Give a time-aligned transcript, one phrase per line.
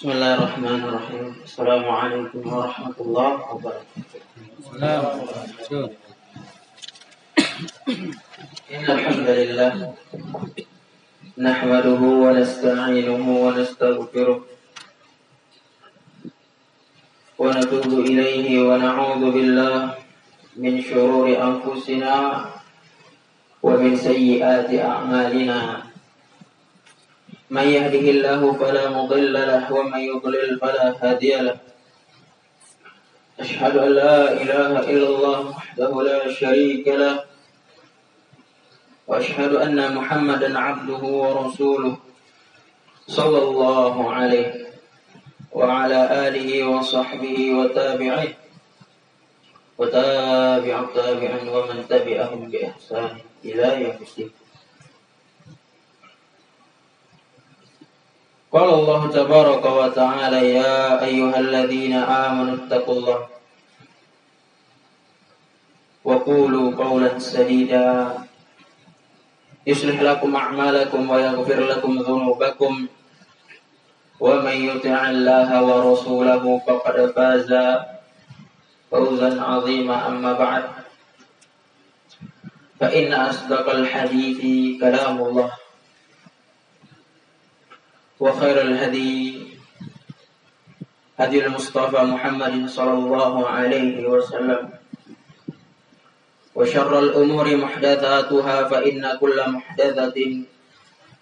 [0.00, 4.00] بسم الله الرحمن الرحيم السلام عليكم ورحمة الله وبركاته
[4.64, 5.02] السلام
[8.72, 9.72] إن الحمد لله
[11.38, 14.40] نحمده ونستعينه ونستغفره
[17.38, 19.76] ونتوب إليه ونعوذ بالله
[20.56, 22.14] من شرور أنفسنا
[23.62, 25.89] ومن سيئات أعمالنا
[27.50, 31.56] من يهده الله فلا مضل له ومن يضلل فلا هادي له.
[33.40, 37.24] أشهد أن لا إله إلا الله وحده لا شريك له
[39.06, 41.96] وأشهد أن محمدا عبده ورسوله
[43.08, 44.66] صلى الله عليه
[45.52, 48.28] وعلى آله وصحبه وتابعه
[49.78, 54.30] وتابع تابعا ومن تبعهم بإحسان إلى يوم الدين.
[58.50, 63.20] قال الله تبارك وتعالى يا أيها الذين آمنوا اتقوا الله
[66.04, 68.18] وقولوا قولا سديدا.
[69.66, 72.86] يصلح لكم أعمالكم ويغفر لكم ذنوبكم.
[74.20, 77.50] ومن يطع الله ورسوله فقد فاز
[78.90, 79.96] فوزا عظيما.
[80.06, 80.64] أما بعد
[82.80, 84.40] فإن أصدق الحديث
[84.80, 85.50] كلام الله.
[88.20, 89.40] وخير الهدي
[91.18, 94.68] هدي المصطفى محمد صلى الله عليه وسلم.
[96.54, 100.16] وشر الأمور محدثاتها فإن كل محدثة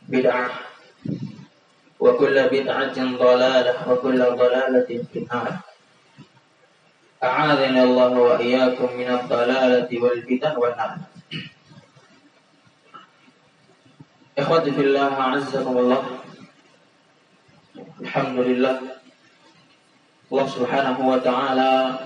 [0.09, 0.51] بدعة
[2.01, 5.53] وكل بدعة ضلالة وكل ضلالة في النار.
[7.25, 10.93] أعاذنا الله وإياكم من الضلالة والفتن والنار.
[14.39, 16.03] إخوتي في الله أعزكم الله.
[17.99, 18.79] Alhamdulillah
[20.31, 21.99] Allah subhanahu wa ta'ala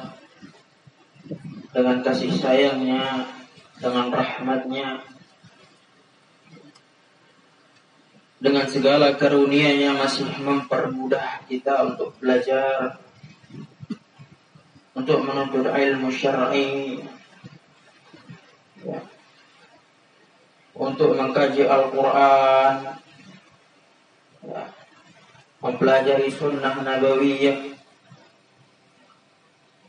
[1.69, 3.29] dengan kasih sayangnya
[3.77, 5.05] dengan rahmatnya
[8.41, 12.97] dengan segala karunia-Nya masih mempermudah kita untuk belajar
[14.97, 17.05] untuk menuntut ilmu syar'i
[18.81, 19.01] ya.
[20.73, 22.97] untuk mengkaji Al-Qur'an
[24.49, 24.82] ya
[25.63, 27.71] mempelajari sunnah nabawiyah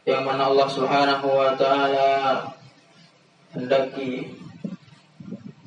[0.06, 2.12] yang mana Allah Subhanahu wa taala
[3.58, 4.38] hendaki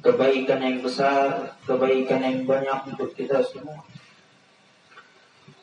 [0.05, 3.83] kebaikan yang besar, kebaikan yang banyak untuk kita semua.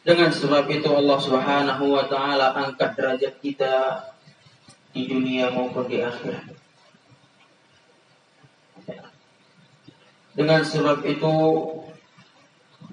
[0.04, 3.76] Dengan sebab itu Allah Subhanahu wa taala angkat derajat kita
[4.92, 6.52] di dunia maupun di akhirat.
[10.34, 11.34] Dengan sebab itu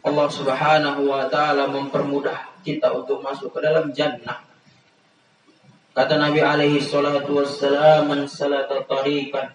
[0.00, 4.41] Allah Subhanahu wa taala mempermudah kita untuk masuk ke dalam jannah.
[5.93, 9.53] Kata Nabi alaihi salatu wassalam, "Man salata tariqan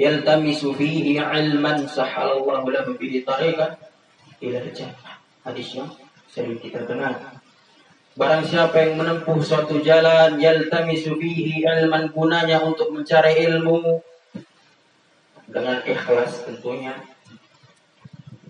[0.00, 3.76] yaltamisu fihi 'ilman sahalallahu lahu bihi tariqan
[4.40, 5.92] ila jannah." Hadis yang
[6.32, 7.20] sering kita dengar.
[8.16, 14.00] Barang siapa yang menempuh suatu jalan yaltamisu fihi 'ilman gunanya untuk mencari ilmu
[15.44, 16.96] dengan ikhlas tentunya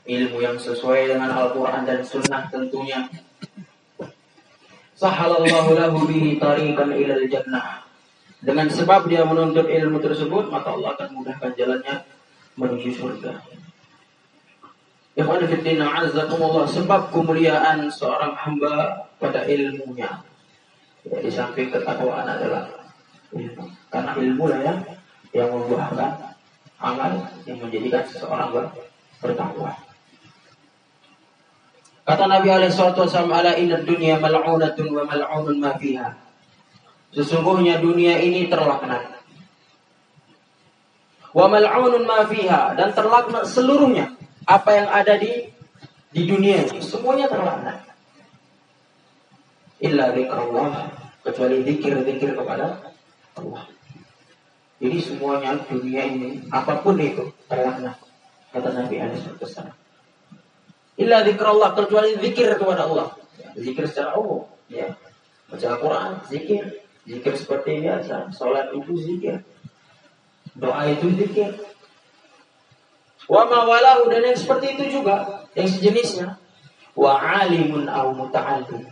[0.04, 3.08] ilmu yang sesuai dengan Al-Quran dan Sunnah tentunya.
[4.94, 7.82] Sahalallahu lahu bihi tariqan ilal jannah.
[8.44, 12.04] Dengan sebab dia menuntut ilmu tersebut, maka Allah akan mudahkan jalannya
[12.60, 13.40] menuju surga.
[15.14, 20.10] Ikhwan fillah azzakumullah sebab kemuliaan seorang hamba pada ilmunya.
[21.06, 22.68] Ya, di samping ketakwaan adalah
[23.32, 23.64] ilmu.
[23.88, 24.74] Karena ilmu lah ya
[25.32, 26.34] yang membuahkan
[26.82, 27.12] amal
[27.46, 28.50] yang menjadikan seseorang
[29.22, 29.93] bertakwa.
[32.04, 36.12] Kata Nabi Alaihissalam, "Ala inna dunya mal'unatun wa mal'unun ma fiha."
[37.16, 39.24] Sesungguhnya dunia ini terlaknat.
[41.32, 44.12] Wa mal'unun ma fiha dan terlaknat seluruhnya
[44.44, 45.48] apa yang ada di
[46.12, 47.88] di dunia ini semuanya terlaknat.
[49.80, 50.92] Illa dzikrullah
[51.24, 52.84] kecuali zikir-zikir kepada
[53.40, 53.64] Allah.
[54.76, 57.96] Jadi semuanya dunia ini apa pun itu terlaknat
[58.52, 59.83] kata Nabi Alaihissalam.
[60.94, 63.08] Illa zikrullah kecuali zikir kepada Allah.
[63.58, 64.46] Zikir secara umum.
[64.70, 64.94] Ya.
[65.50, 66.62] Baca Al-Quran, zikir.
[67.04, 68.30] Zikir seperti biasa.
[68.30, 69.42] Salat itu zikir.
[70.54, 71.50] Doa itu zikir.
[73.26, 75.46] Wa mawalahu dan yang seperti itu juga.
[75.58, 76.38] Yang sejenisnya.
[76.94, 78.86] Wa alimun au muta'allim.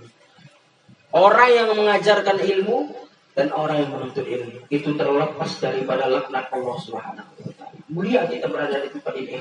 [1.12, 2.90] Orang yang mengajarkan ilmu
[3.32, 7.81] dan orang yang menuntut ilmu itu terlepas daripada laknat Allah Subhanahu wa taala.
[7.93, 9.37] Mulia kita berada di tempat ini.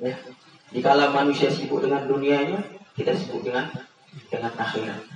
[0.00, 0.16] Ya.
[0.74, 2.58] Dikala manusia sibuk dengan dunianya,
[2.98, 3.70] kita sebut dengan
[4.26, 5.06] dengan akhirat.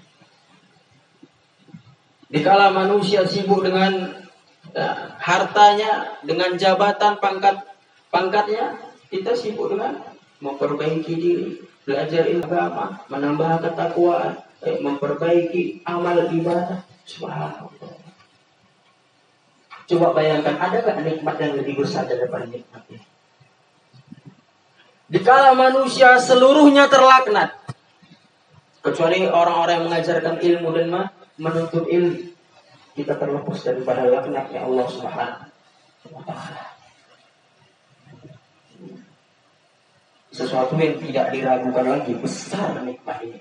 [2.31, 4.23] Dikala manusia sibuk dengan
[4.71, 7.59] ya, hartanya, dengan jabatan pangkat
[8.15, 8.79] pangkatnya,
[9.11, 9.99] kita sibuk dengan
[10.39, 16.87] memperbaiki diri, belajar agama, menambah ketakwaan, eh, memperbaiki amal ibadah.
[17.03, 17.99] Subhanallah.
[19.91, 23.18] Coba bayangkan, ada nggak nikmat yang lebih besar daripada nikmat ini?
[25.09, 27.57] Dikala manusia seluruhnya terlaknat,
[28.85, 30.87] kecuali orang-orang yang mengajarkan ilmu dan
[31.41, 32.29] menuntut ilmu,
[32.93, 36.65] kita terlepas daripada laknatnya Allah Subhanahu wa taala.
[40.29, 43.41] Sesuatu yang tidak diragukan lagi besar nikmat ini.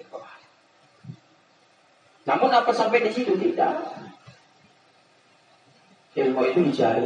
[2.24, 3.76] Namun apa sampai di situ tidak?
[6.18, 7.06] ilmu itu dicari,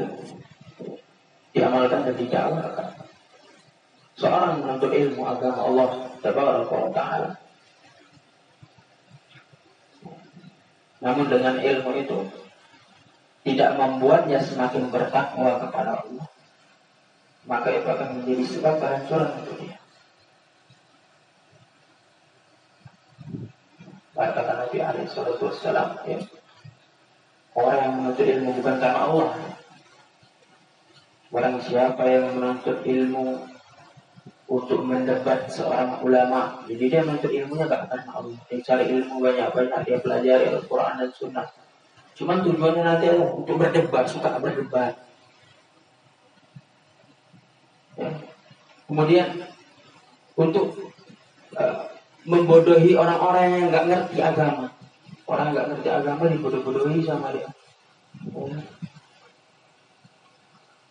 [1.51, 2.87] diamalkan dan didakwahkan.
[4.21, 5.89] Seorang menuntut ilmu agama Allah
[6.93, 7.31] Taala.
[11.01, 12.17] Namun dengan ilmu itu
[13.41, 16.27] tidak membuatnya semakin bertakwa kepada Allah.
[17.49, 19.77] Maka itu akan menjadi sebab kehancuran untuk dia.
[24.13, 26.21] Kata Nabi Alaihi Wasallam, ya,
[27.57, 29.33] Orang yang menuntut ilmu bukan karena Allah.
[31.33, 33.49] Orang siapa yang menuntut ilmu
[34.51, 38.39] untuk mendebat seorang ulama, jadi dia menuntut ilmunya gak karena Allah.
[38.51, 41.47] Dia cari ilmu banyak-banyak, dia pelajari Al-Quran dan Sunnah.
[42.19, 44.99] Cuman tujuannya nanti untuk berdebat, suka berdebat.
[47.95, 48.11] Ya.
[48.91, 49.47] Kemudian
[50.35, 50.75] untuk
[51.55, 51.87] uh,
[52.27, 54.67] membodohi orang-orang yang nggak ngerti agama.
[55.31, 57.47] Orang nggak ngerti agama dibodoh-bodohi sama dia.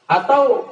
[0.08, 0.64] Atau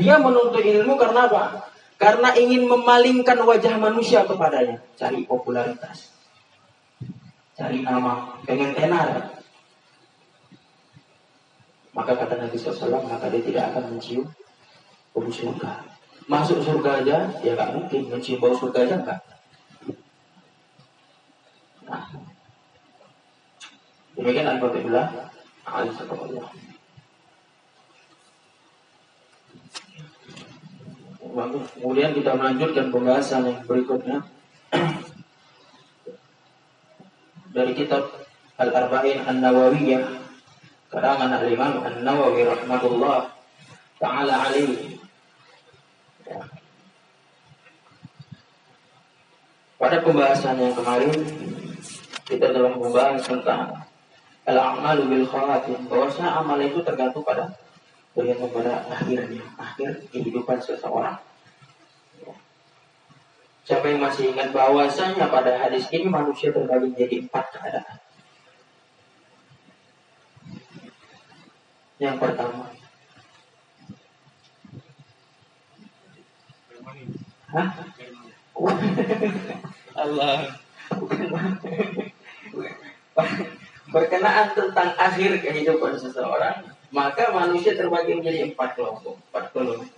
[0.00, 1.71] dia menuntut ilmu karena apa?
[2.02, 4.82] Karena ingin memalingkan wajah manusia kepadanya.
[4.98, 6.10] Cari popularitas.
[7.54, 8.42] Cari nama.
[8.42, 9.38] Pengen tenar.
[11.94, 14.26] Maka kata Nabi SAW, maka dia tidak akan mencium
[15.14, 15.86] bau surga.
[16.26, 18.10] Masuk surga aja, ya nggak mungkin.
[18.10, 19.20] Mencium bau surga aja enggak.
[21.86, 22.02] Nah,
[24.18, 25.06] Demikian Al-Fatihullah.
[25.70, 26.71] Alhamdulillah.
[31.32, 34.20] Kemudian kita melanjutkan pembahasan yang berikutnya
[37.56, 38.04] dari kitab
[38.60, 40.04] Al-Arba'in An-Nawawiyah
[40.92, 43.32] karangan Al-Imam An-Nawawi rahmatullah
[43.96, 45.00] taala alaihi.
[49.80, 51.16] Pada pembahasan yang kemarin
[52.28, 53.82] kita telah membahas tentang
[54.44, 57.50] al-amalu bil khawatim bahwasanya amal itu tergantung pada
[58.14, 59.44] pada akhirnya?
[59.56, 61.16] Akhir kehidupan seseorang.
[63.62, 67.96] Siapa yang masih ingat bahwasanya pada hadis ini manusia terbagi menjadi empat keadaan?
[72.02, 72.66] Yang pertama.
[77.54, 77.68] Hah?
[79.94, 80.38] Allah.
[83.92, 89.88] Berkenaan tentang akhir kehidupan seseorang, maka manusia terbagi menjadi empat kelompok, empat kelompok.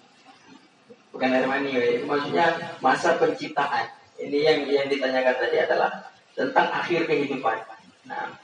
[1.11, 2.47] Bukan dari mana ya, maksudnya
[2.79, 3.87] masa penciptaan.
[4.15, 5.91] Ini yang yang ditanyakan tadi adalah
[6.35, 7.59] tentang akhir kehidupan.
[8.07, 8.35] Nah,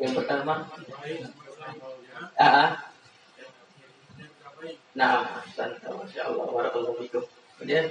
[0.00, 0.68] yang pertama,
[2.40, 2.68] ah,
[4.96, 7.24] nah, masya Allah, warahmatullahi wabarakatuh.
[7.60, 7.84] Kemudian,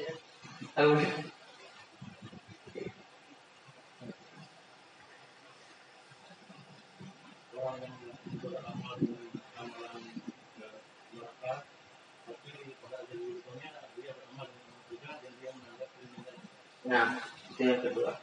[16.90, 17.22] Nah,
[17.54, 18.18] itu yang kedua.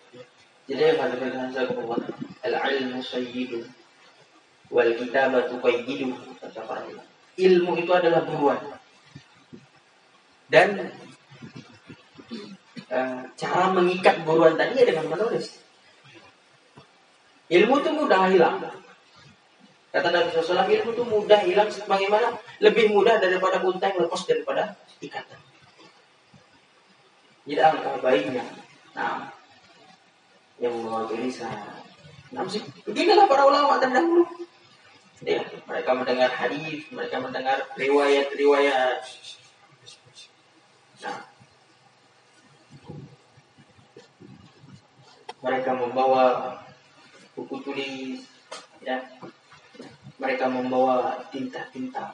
[0.66, 1.70] Jadi kata Ibn Hazar
[2.42, 3.62] al-ilmu sayyidu
[4.74, 6.10] wal kitabatu qayyidu
[6.42, 6.82] kata para
[7.38, 8.58] Ilmu itu adalah buruan.
[10.50, 10.90] Dan
[12.90, 15.62] uh, cara mengikat buruan tadi ya dengan menulis.
[17.46, 18.58] Ilmu itu mudah hilang.
[19.94, 22.34] Kata Nabi SAW, ilmu itu mudah hilang bagaimana?
[22.58, 25.45] Lebih mudah daripada unta yang lepas daripada ikatan.
[27.46, 28.42] Jadi angka baiknya.
[28.98, 29.30] Nah,
[30.58, 31.78] yang mewakili saya.
[32.34, 32.42] Nah,
[32.82, 34.26] beginilah para ulama terdahulu.
[35.22, 39.00] Ya, mereka mendengar hadis, mereka mendengar riwayat-riwayat.
[41.06, 41.18] Nah,
[45.40, 46.24] mereka membawa
[47.32, 48.20] buku tulis,
[48.82, 49.00] ya,
[50.18, 52.12] mereka membawa tinta-tinta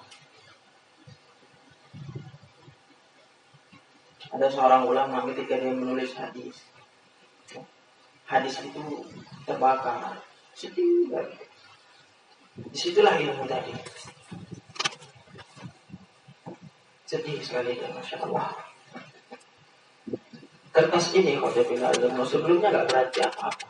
[4.42, 6.66] Ada seorang ulama ketika dia menulis hadis,
[8.26, 9.06] hadis itu
[9.46, 10.18] terbakar.
[10.50, 11.14] Sedih.
[12.58, 13.70] Di situlah ilmu tadi.
[17.06, 18.50] Sedih sekali dan Masya Allah.
[20.74, 21.94] Kertas ini kalau dia bilang
[22.26, 23.66] sebelumnya nggak berarti apa-apa.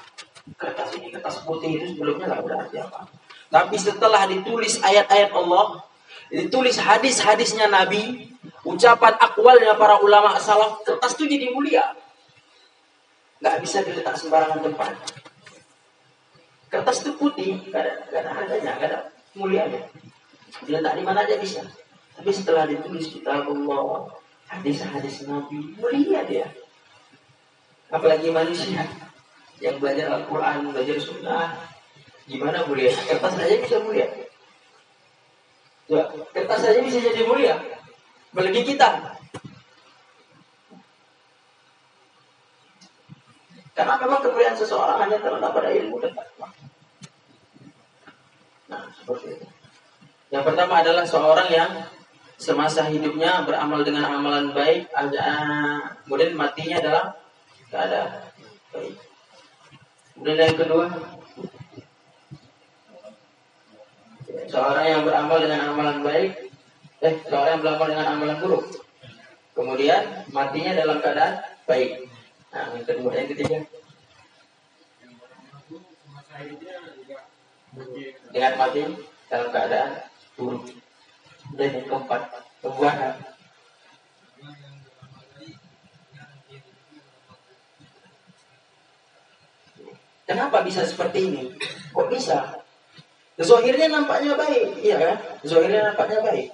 [0.56, 3.12] Kertas ini, kertas putih itu sebelumnya nggak berarti apa-apa.
[3.52, 5.84] Tapi setelah ditulis ayat-ayat Allah,
[6.32, 8.31] ditulis hadis-hadisnya Nabi,
[8.62, 11.82] ucapan akwalnya para ulama salaf, kertas itu jadi mulia.
[13.42, 14.90] Nggak bisa diletak sembarangan tempat.
[16.72, 18.98] Kertas itu putih, gak ada, gak ada harganya, gak ada
[19.36, 19.82] mulianya.
[20.64, 21.60] Diletak di mana aja bisa.
[22.16, 24.08] Tapi setelah ditulis kita Allah,
[24.48, 26.48] hadis-hadis Nabi, mulia dia.
[27.92, 28.88] Apalagi manusia
[29.60, 31.60] yang belajar Al-Quran, belajar Sunnah,
[32.24, 32.88] gimana mulia?
[33.04, 34.08] Kertas saja bisa mulia.
[36.32, 37.60] Kertas saja bisa jadi mulia.
[38.32, 38.88] Apalagi kita.
[43.72, 46.48] Karena memang kemuliaan seseorang hanya terletak pada ilmu dan takwa.
[48.72, 49.46] Nah, seperti itu.
[50.32, 51.70] Yang pertama adalah seorang yang
[52.40, 54.88] semasa hidupnya beramal dengan amalan baik,
[56.04, 57.04] kemudian matinya adalah
[57.68, 58.32] keadaan
[58.72, 58.96] baik.
[60.16, 60.84] Kemudian yang kedua,
[64.48, 66.51] seorang yang beramal dengan amalan baik,
[67.02, 68.64] eh, seorang yang beramal dengan amalan buruk.
[69.52, 72.06] Kemudian matinya dalam keadaan baik.
[72.54, 73.58] Nah, yang kedua, yang ketiga.
[78.32, 78.80] Dengan mati
[79.28, 79.90] dalam keadaan
[80.38, 80.62] buruk.
[81.52, 82.22] Dan yang keempat,
[82.62, 83.14] pembuatan.
[90.22, 91.42] Kenapa bisa seperti ini?
[91.92, 92.62] Kok bisa?
[93.36, 95.14] Zohirnya nampaknya baik, iya kan?
[95.44, 96.48] Zohirnya nampaknya baik,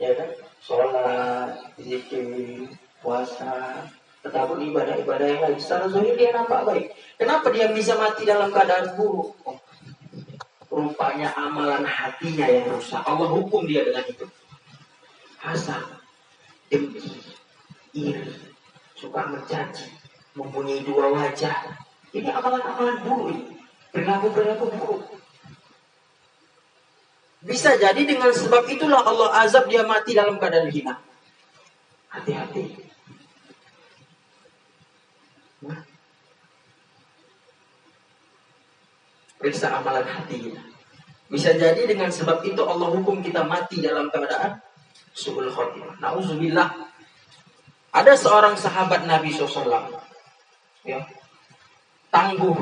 [0.00, 0.28] ya kan?
[0.60, 2.68] Sholat, zikir,
[3.04, 3.84] puasa,
[4.20, 6.86] tetapi ibadah-ibadah yang lain secara zohir dia nampak baik.
[7.16, 9.32] Kenapa dia bisa mati dalam keadaan buruk?
[9.48, 9.56] Oh,
[10.68, 13.00] rupanya amalan hatinya yang rusak.
[13.04, 14.28] Allah hukum dia dengan itu.
[15.40, 15.84] Hasad,
[16.68, 17.16] dengki,
[17.96, 18.28] iri,
[18.92, 19.88] suka mencaci,
[20.36, 21.80] mempunyai dua wajah.
[22.12, 23.42] Ini amalan-amalan buruk ini.
[23.90, 25.02] Perilaku-perilaku buruk.
[27.40, 31.00] Bisa jadi dengan sebab itulah Allah azab dia mati dalam keadaan hina.
[32.12, 32.76] Hati-hati.
[39.40, 40.60] Periksa amalan hati kita.
[41.32, 44.60] Bisa jadi dengan sebab itu Allah hukum kita mati dalam keadaan
[45.16, 45.96] su'ul khotimah.
[45.96, 46.68] Nauzubillah.
[47.90, 49.96] Ada seorang sahabat Nabi SAW.
[50.84, 51.08] Ya.
[52.12, 52.58] Tangguh,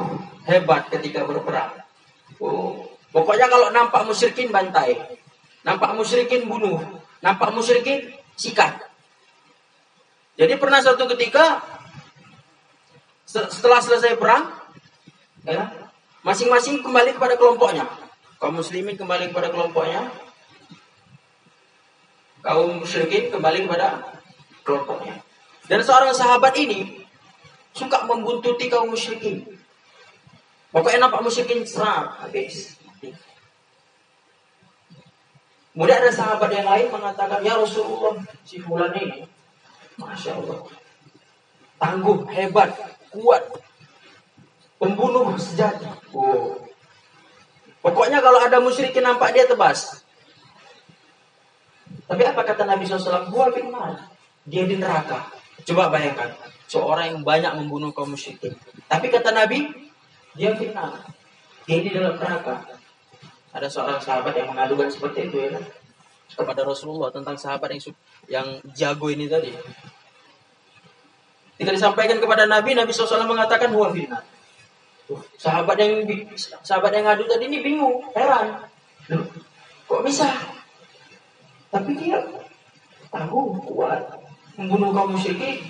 [0.46, 1.82] hebat ketika berperang.
[2.38, 2.97] Oh.
[3.08, 4.96] Pokoknya kalau nampak musyrikin bantai.
[5.64, 6.80] Nampak musyrikin bunuh.
[7.24, 8.88] Nampak musyrikin sikat.
[10.38, 11.58] Jadi pernah suatu ketika
[13.26, 14.54] setelah selesai perang,
[15.42, 15.66] ya,
[16.22, 17.84] masing-masing kembali kepada kelompoknya.
[18.38, 20.06] Kaum muslimin kembali kepada kelompoknya.
[22.38, 24.14] Kaum musyrikin kembali kepada
[24.62, 25.18] kelompoknya.
[25.66, 27.02] Dan seorang sahabat ini
[27.74, 29.42] suka membuntuti kaum musyrikin.
[30.70, 32.77] Pokoknya nampak musyrikin serang habis.
[35.78, 39.22] Kemudian ada sahabat yang lain mengatakan, Ya Rasulullah, si fulan ini,
[39.94, 40.66] Masya Allah,
[41.78, 42.74] tangguh, hebat,
[43.14, 43.46] kuat.
[44.74, 45.86] Pembunuh sejati.
[46.10, 46.58] Oh.
[47.78, 50.02] Pokoknya kalau ada musyrikin nampak dia tebas.
[52.10, 53.30] Tapi apa kata Nabi SAW?
[53.30, 54.02] Gua firman.
[54.50, 55.30] Dia di neraka.
[55.62, 56.34] Coba bayangkan.
[56.66, 58.58] Seorang yang banyak membunuh kaum musyrikin.
[58.90, 59.66] Tapi kata Nabi,
[60.34, 61.06] dia fitnah.
[61.70, 62.77] Dia di dalam neraka.
[63.58, 65.66] Ada seorang sahabat yang mengadukan seperti itu ya kan?
[66.30, 67.82] Kepada Rasulullah tentang sahabat yang
[68.30, 69.50] yang jago ini tadi.
[71.58, 74.22] Ketika disampaikan kepada Nabi, Nabi SAW mengatakan huwa finnar.
[75.34, 76.06] Sahabat yang
[76.62, 78.62] sahabat yang ngadu tadi ini bingung, heran.
[79.90, 80.30] kok bisa?
[81.74, 82.22] Tapi dia
[83.10, 84.06] tahu kuat
[84.54, 85.64] membunuh kaum musyrikin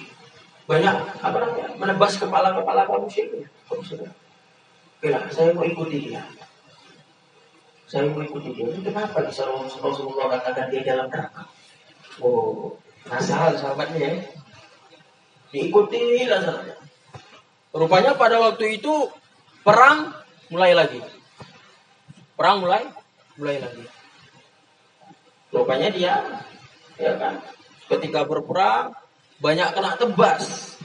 [0.68, 3.25] banyak apa namanya menebas kepala kepala kaum bisa?
[3.73, 6.21] Oke lah, saya mau ikuti dia.
[7.88, 8.68] Saya mau ikuti dia.
[8.68, 9.49] Ini kenapa bisa
[9.80, 11.49] Rasulullah katakan dia dalam neraka?
[12.21, 12.76] Oh,
[13.09, 14.12] penasaran sahabatnya ya.
[15.49, 16.76] Diikuti lah.
[17.73, 19.09] Rupanya pada waktu itu
[19.64, 20.12] perang
[20.52, 21.00] mulai lagi.
[22.37, 22.85] Perang mulai
[23.40, 23.85] mulai lagi.
[25.49, 26.14] Rupanya dia
[26.99, 27.40] ya kan
[27.88, 28.92] ketika berperang
[29.38, 30.76] banyak kena tebas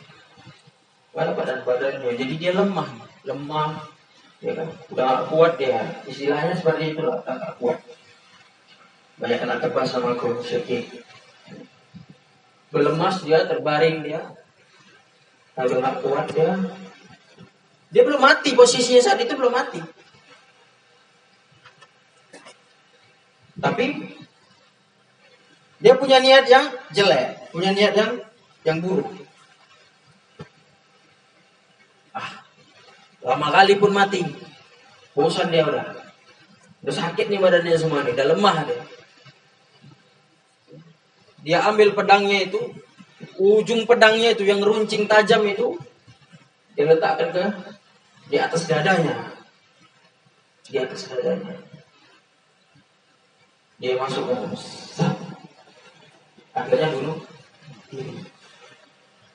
[1.10, 2.90] pada badan badannya jadi dia lemah
[3.26, 3.82] lemah
[4.44, 4.68] ya kan?
[4.92, 5.80] Udah gak kuat dia.
[6.04, 7.80] Istilahnya seperti itulah udah gak kuat.
[9.18, 11.04] Banyak kena tebas sama kaum sedikit
[12.74, 14.34] berlemas dia terbaring dia.
[15.54, 16.58] Kalau nggak kuat ya
[17.94, 19.78] Dia belum mati posisinya saat itu belum mati.
[23.62, 23.86] Tapi
[25.78, 28.12] dia punya niat yang jelek, punya niat yang
[28.66, 29.14] yang buruk.
[33.24, 34.22] Lama kali pun mati.
[35.16, 35.96] Bosan dia udah.
[36.84, 38.82] Udah sakit nih badannya semua nih, udah lemah dia.
[41.44, 42.60] Dia ambil pedangnya itu,
[43.40, 45.76] ujung pedangnya itu yang runcing tajam itu,
[46.76, 47.44] dia letakkan ke
[48.28, 49.32] di atas dadanya.
[50.68, 51.56] Di atas dadanya.
[53.80, 54.36] Dia masuk ke
[56.54, 57.14] Akhirnya dulu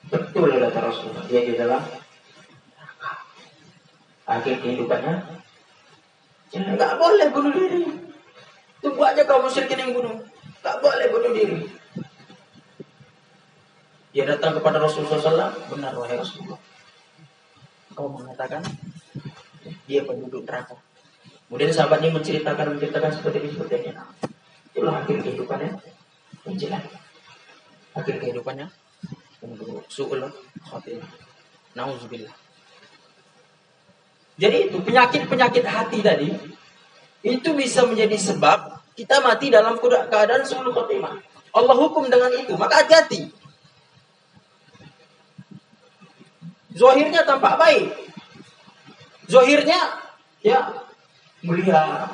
[0.08, 1.24] Betul kata Rasulullah.
[1.28, 1.82] Dia di dalam
[4.28, 5.38] akhir kehidupannya
[6.48, 7.84] Ya, nggak boleh bunuh diri.
[8.80, 10.16] Tunggu aja kaum musyrikin yang bunuh.
[10.64, 11.58] Nggak boleh bunuh diri.
[14.16, 15.52] Dia datang kepada Rasulullah SAW.
[15.68, 16.56] Benar wahai Rasulullah.
[17.92, 18.64] Kau mengatakan
[19.84, 20.80] dia penduduk neraka.
[21.48, 23.90] Kemudian sahabatnya menceritakan menceritakan seperti ini seperti ini.
[24.72, 25.70] Itulah akhir kehidupannya
[26.48, 26.86] menjelang.
[27.92, 28.72] Akhir kehidupannya
[29.92, 30.24] suul
[30.64, 31.12] khatimah.
[31.76, 32.47] Nauzubillah.
[34.38, 36.30] Jadi itu penyakit-penyakit hati tadi
[37.26, 41.18] itu bisa menjadi sebab kita mati dalam keadaan suul khotimah.
[41.54, 43.30] Allah hukum dengan itu, maka hati-hati.
[46.78, 47.86] Zohirnya tampak baik.
[49.26, 49.78] Zohirnya
[50.42, 50.70] ya
[51.42, 52.06] mulia,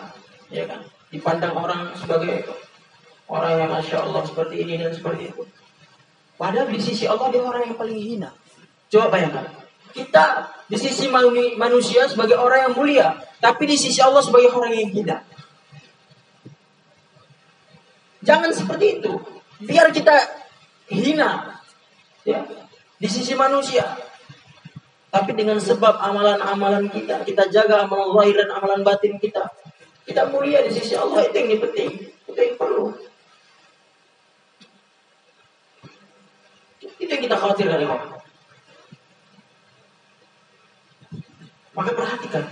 [0.49, 0.81] ya kan?
[1.13, 2.49] Dipandang orang sebagai
[3.29, 5.45] orang yang masya Allah seperti ini dan seperti itu.
[6.41, 8.31] Padahal di sisi Allah dia orang yang paling hina.
[8.89, 9.64] Coba bayangkan.
[9.95, 11.07] Kita di sisi
[11.55, 13.09] manusia sebagai orang yang mulia,
[13.39, 15.19] tapi di sisi Allah sebagai orang yang hina.
[18.25, 19.13] Jangan seperti itu.
[19.63, 20.17] Biar kita
[20.91, 21.63] hina
[22.27, 22.43] ya,
[22.99, 23.85] di sisi manusia.
[25.15, 29.47] Tapi dengan sebab amalan-amalan kita, kita jaga amalan lahir dan amalan batin kita.
[30.03, 32.91] Kita mulia di sisi Allah itu yang penting, itu yang perlu.
[36.99, 38.14] Itu yang kita khawatirkan dari Allah.
[41.75, 42.45] Maka perhatikan.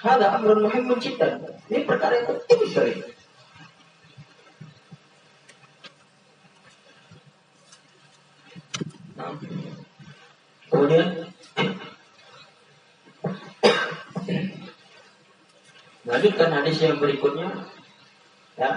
[0.00, 1.38] Ada amrun muhimmun jiddan.
[1.70, 2.92] Ini perkara yang penting sekali.
[9.14, 9.36] Nah.
[10.70, 11.06] Kemudian
[16.08, 17.48] lanjutkan hadis yang berikutnya.
[18.58, 18.70] Ya.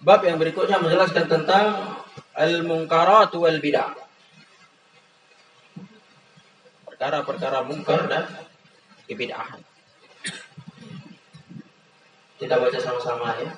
[0.00, 1.98] Bab yang berikutnya menjelaskan tentang
[2.38, 4.03] al-munkarat wal bid'ah
[6.94, 8.22] perkara-perkara mungkar dan
[9.10, 9.58] kebid'ahan.
[12.38, 13.50] Kita baca sama-sama ya.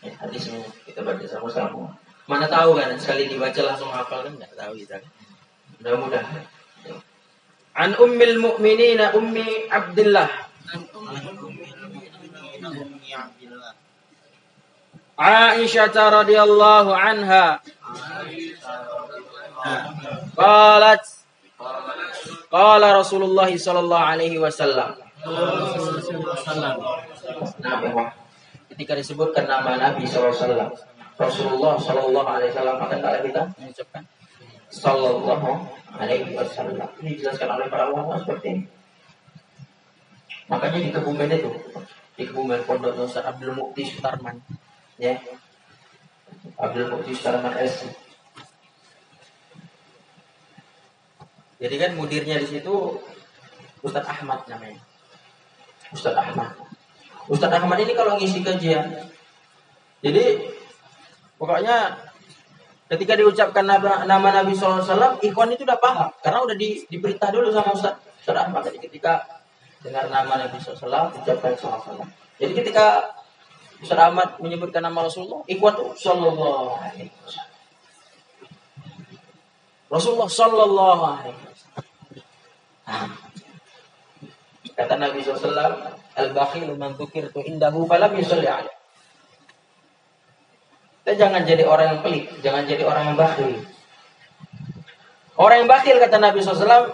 [0.00, 1.92] ya hadisnya kita baca sama-sama.
[2.24, 4.96] Mana tahu kan sekali dibaca langsung hafal kan nggak tahu kita.
[5.76, 6.40] Mudah-mudahan.
[7.76, 10.48] An ummil mu'minina ummi Abdullah.
[15.20, 17.60] Aisyah radhiyallahu anha.
[20.32, 21.04] Qalat
[22.50, 24.98] Qala Rasulullah sallallahu alaihi wasallam.
[27.62, 28.10] Nah,
[28.66, 30.72] ketika disebutkan nama Nabi SAW,
[31.20, 34.02] Rasulullah Sallallahu Alaihi Wasallam akan kala kita mengucapkan
[34.72, 35.50] Sallallahu
[36.00, 36.88] Alaihi Wasallam.
[37.04, 38.62] Ini dijelaskan oleh para ulama seperti ini.
[40.48, 41.52] Makanya di Kebumen itu,
[42.16, 44.40] di Kebumen Pondok Ustaz Abdul Mukti Sutarman,
[44.96, 45.20] ya,
[46.56, 47.84] Abdul Mukti Sutarman S
[51.60, 52.96] Jadi kan mudirnya di situ
[53.84, 54.80] Ustadz Ahmad namanya.
[55.92, 56.56] Ustadz Ahmad.
[57.28, 58.88] Ustadz Ahmad ini kalau ngisi kajian,
[60.00, 60.48] jadi
[61.36, 62.00] pokoknya
[62.90, 67.52] ketika diucapkan nama, nama Nabi SAW, ikhwan itu udah paham karena udah di, diberita dulu
[67.52, 68.64] sama Ustadz, Ustadz Ahmad.
[68.66, 69.20] Jadi ketika
[69.84, 72.08] dengar nama Nabi SAW, ucapkan SAW.
[72.40, 73.12] Jadi ketika
[73.84, 77.12] Ustadz Ahmad menyebutkan nama Rasulullah, ikhwan itu Sallallahu Alaihi.
[79.92, 81.49] Rasulullah Sallallahu Alaihi.
[84.76, 87.06] Kata Nabi SAW, Al-bakhilu man tu
[87.44, 88.48] indahu falam yusalli.
[91.00, 93.52] Kita jangan jadi orang yang pelit, jangan jadi orang yang bakhil.
[95.40, 96.92] Orang yang bakhil kata Nabi SAW,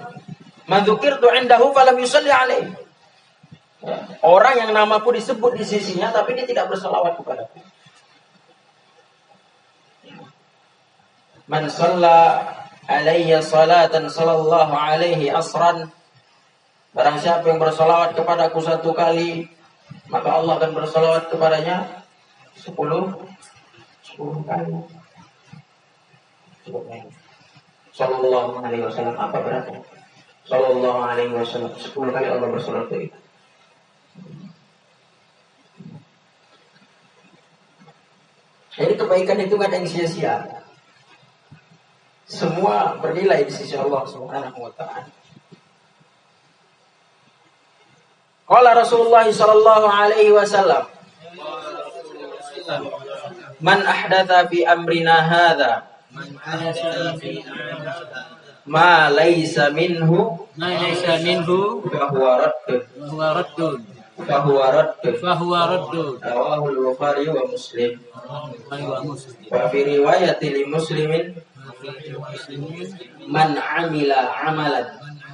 [0.70, 2.70] man tu indahu falam yusalli alaih.
[4.22, 7.60] Orang yang nama pun disebut di sisinya tapi dia tidak bersalawat kepada aku.
[11.46, 12.42] Man salla
[12.86, 15.90] alayya salatan sallallahu alaihi asran
[16.96, 19.50] Barang siapa yang bersalawat kepadaku satu kali
[20.08, 22.06] Maka Allah akan bersalawat kepadanya
[22.56, 23.12] Sepuluh
[24.00, 24.72] Sepuluh kali
[26.66, 26.82] Cukup
[27.96, 29.72] Sallallahu alaihi wasallam apa berarti?
[30.44, 33.08] Sallallahu alaihi wasallam sepuluh kali Allah bersolat itu.
[38.76, 40.55] Jadi kebaikan itu gak ada yang sia-sia
[42.26, 45.06] semua bernilai di sisi Allah Subhanahu wa taala.
[48.46, 50.86] Qala Rasulullah sallallahu alaihi wasallam
[53.62, 55.86] Man ahdatha fi amrina hadha
[58.66, 62.82] ma laisa minhu ma laisa minhu fahuwa raddun.
[62.98, 63.76] fahuwa raddun.
[64.16, 65.14] Fahuwa raddun.
[65.22, 66.14] Fahuwa raddun.
[66.18, 68.02] Rawahu al-bukhari wa muslim.
[69.46, 71.38] Wa fi riwayati li muslimin
[73.26, 74.86] Man amila amalan.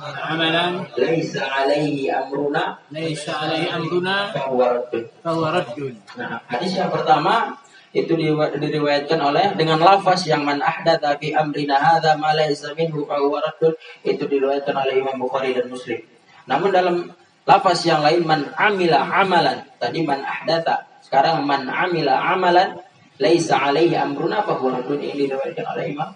[0.03, 0.73] Amalan.
[0.97, 2.81] Laisa alaihi amruna.
[2.91, 4.33] Laisa alaihi amruna.
[4.33, 5.95] Fahuwa raddun.
[6.19, 7.57] Nah, hadis yang pertama
[7.93, 8.17] itu
[8.57, 13.77] diriwayatkan oleh dengan lafaz yang man ahdatha fi amrina hadza ma laisa minhu fahuwa raddun
[14.01, 16.01] itu diriwayatkan oleh Imam Bukhari dan Muslim.
[16.49, 16.97] Namun dalam
[17.45, 19.61] lafaz yang lain man amila amalan.
[19.77, 20.89] Tadi man ahdatha.
[21.05, 22.81] Sekarang man amila amalan
[23.23, 25.15] laisa alaihi amruna fa huwa ini?
[25.15, 26.11] Diriwayatkan oleh Imam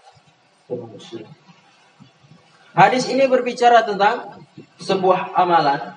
[0.90, 1.26] Muslim.
[2.74, 4.42] Hadis ini berbicara tentang
[4.82, 5.96] sebuah amalan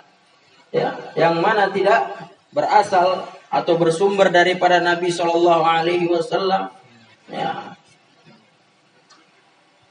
[0.69, 6.71] ya yang mana tidak berasal atau bersumber daripada Nabi Wasallam
[7.27, 7.75] ya.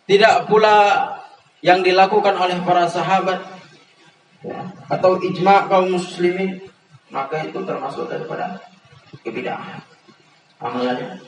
[0.08, 1.04] Tidak pula
[1.60, 3.44] yang dilakukan oleh para sahabat
[4.40, 6.64] ya, atau ijma kaum muslimin
[7.12, 8.56] maka itu termasuk daripada
[9.20, 9.87] kebidahan
[10.58, 11.22] amalannya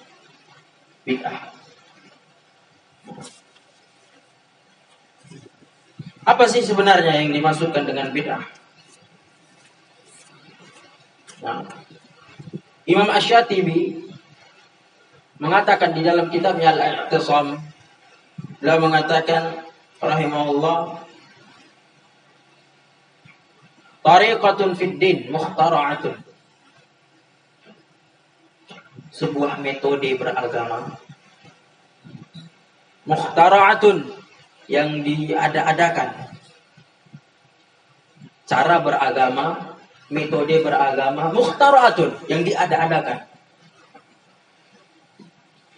[1.06, 1.38] bid'ah.
[6.26, 8.44] Apa sih sebenarnya yang dimaksudkan dengan bid'ah?
[11.40, 11.64] Nah,
[12.84, 14.04] Imam Ash-Shatibi
[15.40, 17.56] mengatakan di dalam kitabnya Al-I'tisam
[18.60, 19.64] beliau mengatakan
[19.96, 21.00] rahimahullah
[24.04, 25.32] tariqatun fid din
[29.20, 30.96] sebuah metode beragama
[33.04, 34.08] mukhtara'atun
[34.64, 36.30] yang diada-adakan
[38.50, 39.78] cara beragama
[40.10, 43.30] metode beragama mukhtaratun yang diada-adakan.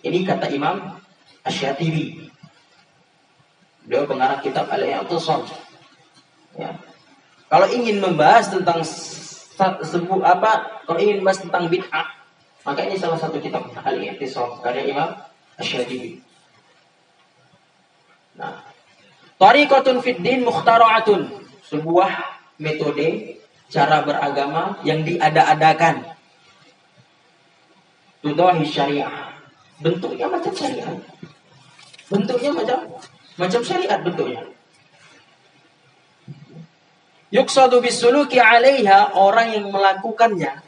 [0.02, 0.98] Ini kata Imam
[1.44, 2.32] Asy-Syatibi.
[3.84, 5.46] Beliau pengarang kitab Al-I'tisam.
[6.56, 6.80] Ya.
[7.52, 8.80] Kalau ingin membahas tentang
[9.84, 12.08] sebuah apa, kalau ingin membahas tentang bid'ah,
[12.62, 15.10] maka ini salah satu kitab Al-I'tisam karya Imam
[15.58, 16.22] Asy-Syatibi.
[18.38, 18.64] Nah,
[19.42, 21.26] Tariqatun fid din mukhtara'atun,
[21.66, 22.10] sebuah
[22.62, 26.14] metode cara beragama yang diada-adakan.
[28.22, 29.34] Tudahi syariah.
[29.82, 30.94] Bentuknya macam syariat.
[32.06, 32.78] Bentuknya macam
[33.34, 34.46] macam syariat bentuknya.
[37.34, 40.62] Yuksadu bisuluki alaiha orang yang melakukannya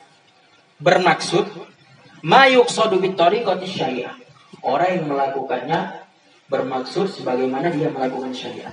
[0.82, 1.46] bermaksud
[2.24, 4.16] ma yuksadu bitariqati syariah.
[4.64, 6.08] Orang yang melakukannya
[6.48, 8.72] bermaksud sebagaimana dia melakukan syariat.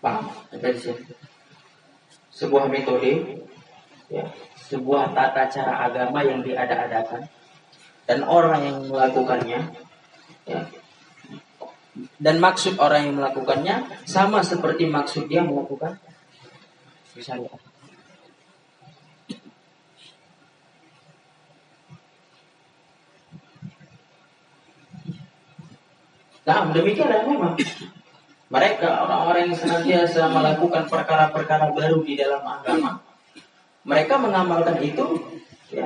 [0.00, 0.32] Paham?
[0.48, 1.12] Di sini
[2.38, 3.42] sebuah metode,
[4.06, 4.30] ya,
[4.70, 7.26] sebuah tata cara agama yang diada-adakan,
[8.06, 9.60] dan orang yang melakukannya,
[10.46, 10.60] ya,
[12.22, 15.98] dan maksud orang yang melakukannya sama seperti maksud dia melakukan
[17.18, 17.67] syariat.
[26.48, 27.60] Nah, demikian memang
[28.48, 33.04] mereka orang-orang yang senantiasa melakukan perkara-perkara baru di dalam agama.
[33.84, 35.04] Mereka mengamalkan itu
[35.68, 35.84] ya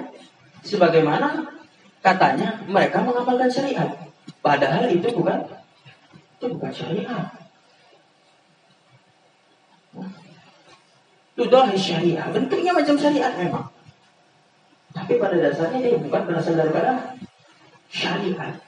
[0.63, 1.51] sebagaimana
[1.99, 3.91] katanya mereka mengamalkan syariat.
[4.39, 5.43] Padahal itu bukan
[6.39, 7.27] itu bukan syariat.
[11.35, 13.67] Sudah syariat, bentuknya macam syariat memang.
[14.95, 17.19] Tapi pada dasarnya dia bukan berasal daripada
[17.91, 18.62] syariat.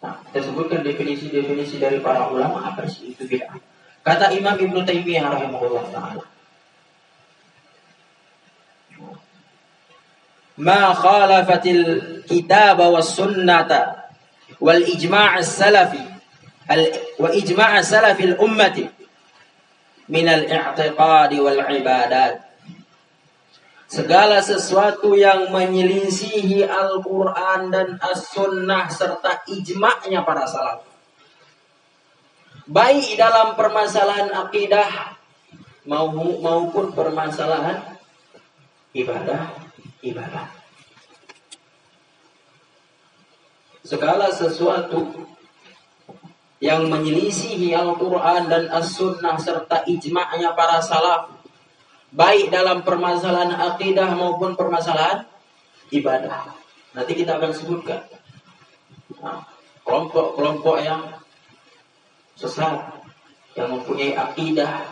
[0.00, 3.60] Nah, kita sebutkan definisi-definisi dari para ulama apa sih itu bid'ah.
[4.00, 6.24] Kata Imam Ibnu Taimiyah rahimahullah taala.
[10.60, 14.08] Ma khalafatil kitab was sunnata
[14.60, 16.00] wal ijma' as-salafi
[16.68, 16.84] al
[17.16, 18.84] wa ijma' salafi al ummati
[20.08, 22.49] min al i'tiqad wal ibadat
[23.90, 30.86] Segala sesuatu yang menyelisihi Al-Quran dan As-Sunnah serta ijma'nya para salaf.
[32.70, 35.18] Baik dalam permasalahan akidah
[35.90, 37.98] maupun permasalahan
[38.94, 39.58] ibadah
[40.06, 40.60] ibadah.
[43.90, 45.26] segala sesuatu
[46.60, 51.39] yang menyelisihi Al-Quran dan As-Sunnah serta ijma'nya para salaf
[52.10, 55.26] baik dalam permasalahan akidah maupun permasalahan
[55.94, 56.50] ibadah.
[56.94, 58.02] Nanti kita akan sebutkan
[59.22, 59.46] nah,
[59.86, 61.02] kelompok-kelompok yang
[62.34, 62.98] sesat
[63.54, 64.86] yang mempunyai akidah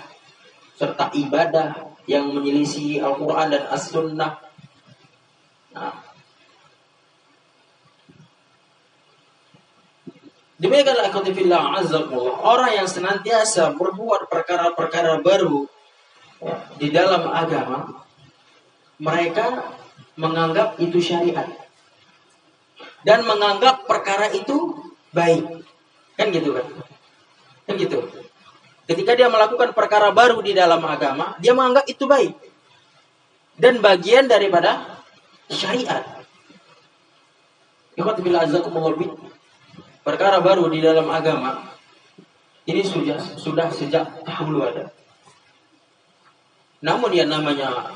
[0.79, 1.75] serta ibadah
[2.07, 4.33] yang menyelisih Al-Quran dan As-Sunnah.
[5.75, 5.95] Nah,
[10.59, 12.43] Demikianlah akhwatifillah azzakumullah.
[12.43, 15.71] Orang yang senantiasa berbuat perkara-perkara baru
[16.79, 18.07] di dalam agama,
[19.03, 19.75] mereka
[20.15, 21.47] menganggap itu syariat.
[23.03, 24.75] Dan menganggap perkara itu
[25.15, 25.67] baik.
[26.19, 26.67] Kan gitu kan?
[27.67, 27.99] Kan gitu.
[28.89, 32.35] Ketika dia melakukan perkara baru di dalam agama, dia menganggap itu baik.
[33.59, 35.03] Dan bagian daripada
[35.51, 36.07] syariat.
[40.07, 41.69] Perkara baru di dalam agama
[42.69, 44.93] ini sudah sudah sejak dahulu ada.
[46.79, 47.91] Namun yang namanya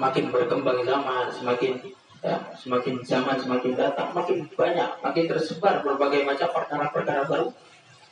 [0.00, 1.78] makin berkembang zaman, semakin
[2.24, 7.52] ya, semakin zaman semakin datang, makin banyak, makin tersebar berbagai macam perkara-perkara baru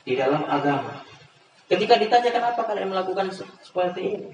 [0.05, 1.03] di dalam agama.
[1.65, 3.33] Ketika ditanya kenapa kalian melakukan
[3.65, 4.31] seperti ini,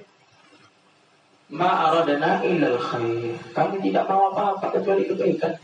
[1.50, 3.38] ma'aradana illal khair.
[3.54, 5.54] Kami tidak mau apa-apa kecuali kebaikan.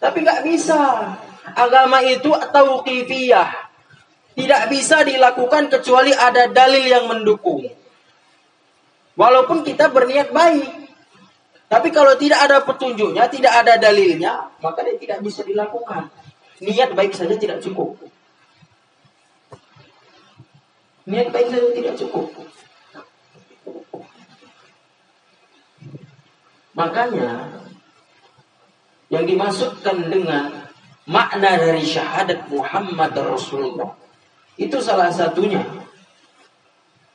[0.00, 0.80] Tapi nggak bisa.
[1.56, 3.50] Agama itu tauqifiyah.
[4.34, 7.83] Tidak bisa dilakukan kecuali ada dalil yang mendukung.
[9.14, 10.84] Walaupun kita berniat baik.
[11.70, 16.10] Tapi kalau tidak ada petunjuknya, tidak ada dalilnya, maka dia tidak bisa dilakukan.
[16.62, 17.98] Niat baik saja tidak cukup.
[21.10, 22.26] Niat baik saja tidak cukup.
[26.74, 27.54] Makanya
[29.10, 30.50] yang dimasukkan dengan
[31.06, 33.94] makna dari syahadat Muhammad Rasulullah.
[34.58, 35.62] Itu salah satunya.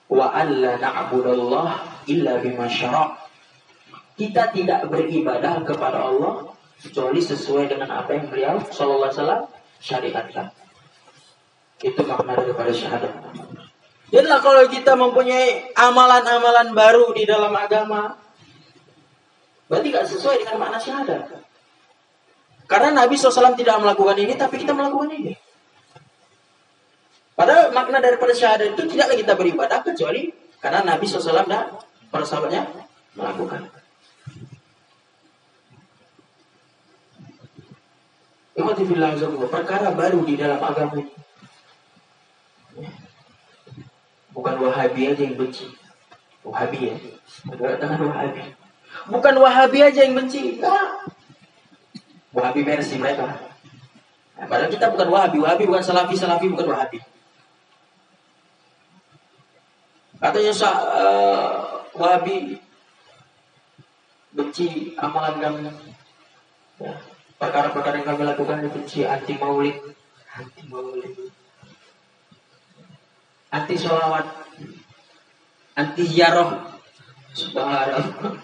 [0.10, 1.70] Wa alla na'budallah
[2.10, 3.30] illa bima syara'
[4.20, 9.44] Kita tidak beribadah kepada Allah kecuali sesuai dengan apa yang beliau sallallahu alaihi wasallam
[9.80, 10.46] syariatkan.
[11.80, 13.16] Itu makna daripada syahadat.
[14.12, 18.20] Jadilah kalau kita mempunyai amalan-amalan baru di dalam agama,
[19.72, 21.40] berarti gak sesuai dengan makna syahadat.
[22.68, 25.34] Karena Nabi SAW tidak melakukan ini, tapi kita melakukan ini.
[27.40, 30.28] Padahal makna daripada syahadat itu tidaklah kita beribadah kecuali
[30.60, 31.72] karena Nabi SAW dan
[32.12, 32.68] para sahabatnya
[33.16, 33.72] melakukan.
[39.48, 41.16] Perkara baru di dalam agama ini.
[44.36, 45.64] Bukan Wahabi aja yang benci.
[46.44, 46.96] Wahabi ya.
[47.56, 48.44] Dengan Wahabi.
[49.08, 50.60] Bukan Wahabi aja yang benci.
[52.36, 53.32] Wahabi versi mereka.
[54.36, 57.00] Padahal kita bukan Wahabi, Wahabi bukan Salafi, Salafi bukan Wahabi.
[60.20, 61.52] Katanya uh,
[61.96, 62.60] Wahabi
[64.36, 65.72] benci amalan kami.
[66.80, 66.96] Ya,
[67.36, 69.76] perkara-perkara yang kami lakukan benci anti maulid,
[70.32, 71.12] anti maulid,
[73.52, 74.28] anti sholawat,
[75.76, 76.72] anti ziarah.
[77.36, 78.36] Subhanallah.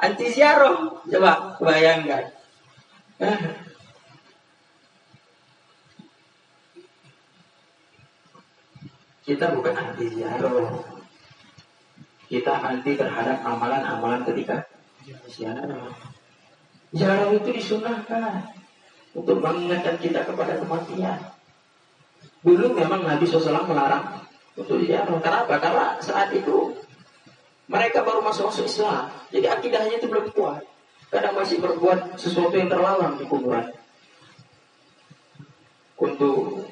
[0.00, 1.04] Anti ziarah.
[1.04, 2.32] Coba bayangkan.
[9.30, 10.74] Kita bukan anti ziarah.
[12.26, 14.66] Kita anti terhadap amalan-amalan ketika
[15.30, 15.86] ziarah.
[16.90, 18.50] Ziarah itu disunahkan
[19.14, 21.30] untuk mengingatkan kita kepada kematian.
[22.42, 24.18] Dulu memang Nabi SAW melarang
[24.58, 25.22] untuk ziarah.
[25.22, 25.62] Kenapa?
[25.62, 26.74] Karena saat itu
[27.70, 29.14] mereka baru masuk masuk Islam.
[29.30, 30.66] Jadi akidahnya itu belum kuat.
[31.06, 33.70] Kadang masih berbuat sesuatu yang terlarang di kuburan.
[36.02, 36.66] Untuk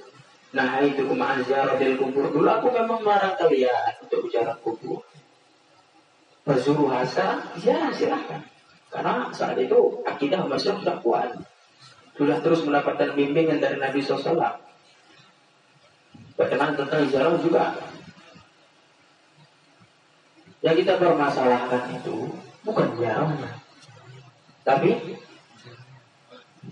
[0.48, 1.04] nah itu
[1.44, 2.32] ziarah dari kubur.
[2.32, 5.04] Dulu aku memang melarang kalian untuk bicara kubur.
[6.48, 8.40] Berzuru hasa, ya silahkan.
[8.88, 11.36] Karena saat itu akidah masih sudah kuat.
[12.16, 14.32] Sudah terus mendapatkan bimbingan dari Nabi SAW.
[16.40, 17.76] Berkenan tentang ziarah juga.
[20.64, 22.32] Yang kita permasalahkan itu
[22.64, 23.50] bukan ziarahnya.
[24.64, 24.90] Tapi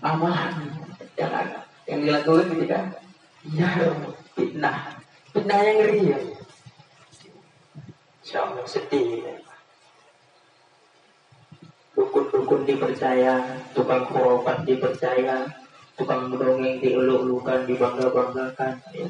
[0.01, 0.53] amalan
[1.17, 2.79] yang ada, yang dilakukan ketika
[3.55, 3.69] ya
[4.35, 4.99] fitnah,
[5.31, 6.19] fitnah yang ngeri ya.
[8.27, 9.23] Insya Allah sedih.
[11.97, 13.41] Dukun-dukun dipercaya,
[13.73, 15.49] tukang khurafat dipercaya,
[15.97, 18.77] tukang mendongeng dieluk-elukan, dibangga-banggakan.
[18.93, 19.09] Ya.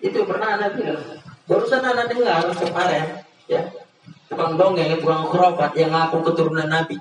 [0.00, 1.20] Itu pernah ada bilang.
[1.44, 3.60] Barusan anak dengar kemarin, ya,
[4.30, 6.96] tukang dongeng, tukang khurafat yang ngaku keturunan Nabi.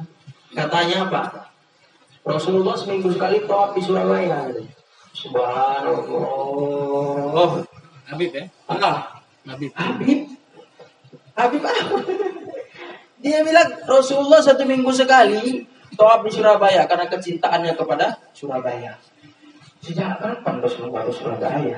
[0.51, 1.21] Katanya apa?
[2.27, 4.51] Rasulullah seminggu sekali tawaf di Surabaya.
[5.15, 6.71] Subhanallah.
[8.11, 8.45] Habib ya?
[8.67, 9.71] Ah, Habib.
[9.75, 10.19] Habib.
[11.35, 11.97] Habib apa?
[13.21, 18.97] Dia bilang Rasulullah satu minggu sekali tawaf di Surabaya karena kecintaannya kepada Surabaya.
[19.81, 21.77] Sejak kapan Rasulullah ke Surabaya?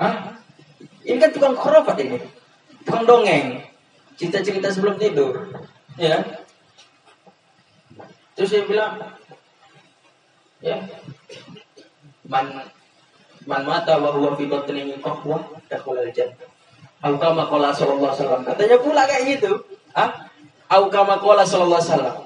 [0.00, 0.14] Hah?
[1.06, 2.18] Ini kan tukang khurafat ini.
[2.86, 3.62] Tukang dongeng.
[4.18, 5.48] Cerita-cerita sebelum tidur.
[5.96, 6.44] Ya.
[8.36, 8.96] Terus dia bilang,
[10.60, 10.76] ya,
[12.28, 12.68] man
[13.48, 16.48] man mata wa huwa fi batnihi qahwa dakhala al-jannah.
[17.00, 18.42] Au kama qala sallallahu alaihi wasallam.
[18.44, 19.52] Katanya pula kayak gitu.
[19.96, 20.28] Hah?
[20.68, 22.16] Au kama qala sallallahu alaihi wasallam.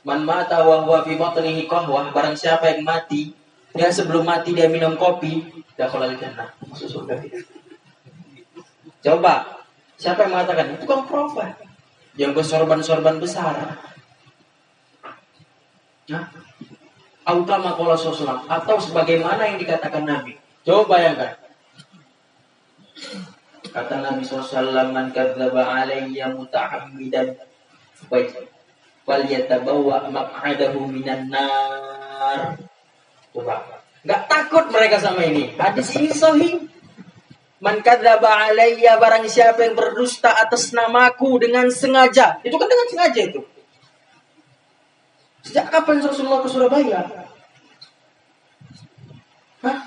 [0.00, 3.36] Man mata wa huwa fi batnihi qahwa, barang siapa yang mati,
[3.76, 5.44] dia sebelum mati dia minum kopi,
[5.76, 6.56] dakhala al-jannah.
[6.64, 7.20] Masuk surga.
[9.04, 9.60] Coba,
[10.00, 11.52] siapa yang mengatakan itu kan prophet
[12.16, 13.76] yang bersorban-sorban besar.
[17.24, 20.34] Autama kola sosulam atau sebagaimana yang dikatakan Nabi.
[20.66, 21.38] Coba bayangkan.
[23.70, 27.38] Kata Nabi SAW, Man kadzaba alayya muta'ammidan
[28.10, 32.58] wal yatabawa maq'adahu minan nar.
[33.30, 33.62] Coba.
[34.02, 35.54] Nggak takut mereka sama ini.
[35.54, 36.66] Hadis ini sahih.
[37.60, 42.40] Man kadzaba alayya barang siapa yang berdusta atas namaku dengan sengaja.
[42.42, 43.40] Itu kan dengan sengaja itu.
[45.40, 47.00] Sejak kapan Rasulullah ke Surabaya?
[49.64, 49.78] Hah?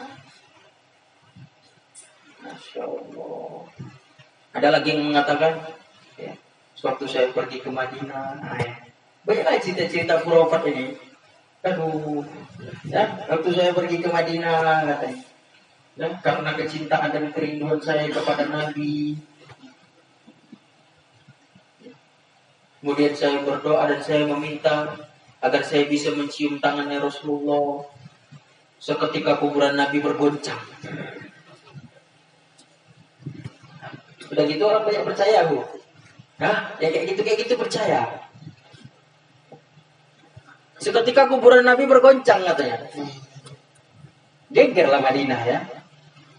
[4.54, 5.58] Ada lagi yang mengatakan,
[6.18, 6.34] ya,
[6.78, 8.70] suatu saya pergi ke Madinah, nah, ya.
[9.26, 10.94] banyaklah cerita-cerita profet ini.
[11.66, 12.22] Aduh,
[12.86, 15.22] ya, waktu saya pergi ke Madinah, katanya,
[15.98, 19.18] ya, karena kecintaan dan kerinduan saya kepada Nabi,
[22.84, 24.92] Kemudian saya berdoa dan saya meminta
[25.44, 27.84] agar saya bisa mencium tangannya Rasulullah.
[28.80, 30.60] Seketika kuburan Nabi bergoncang.
[34.32, 35.64] Udah gitu orang banyak percaya bu.
[36.40, 36.76] Hah?
[36.80, 38.24] Ya kayak gitu kayak gitu percaya.
[40.80, 42.88] Seketika kuburan Nabi bergoncang katanya.
[44.52, 45.60] Gegerlah Madinah ya.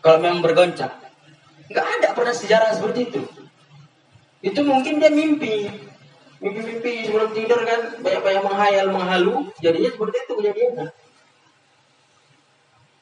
[0.05, 0.93] Kalau memang bergoncang.
[1.73, 3.23] Nggak ada pernah sejarah seperti itu.
[4.45, 5.69] Itu mungkin dia mimpi.
[6.45, 9.49] Mimpi-mimpi sebelum tidur kan banyak-banyak menghayal, menghalu.
[9.65, 10.87] Jadinya seperti itu kejadiannya.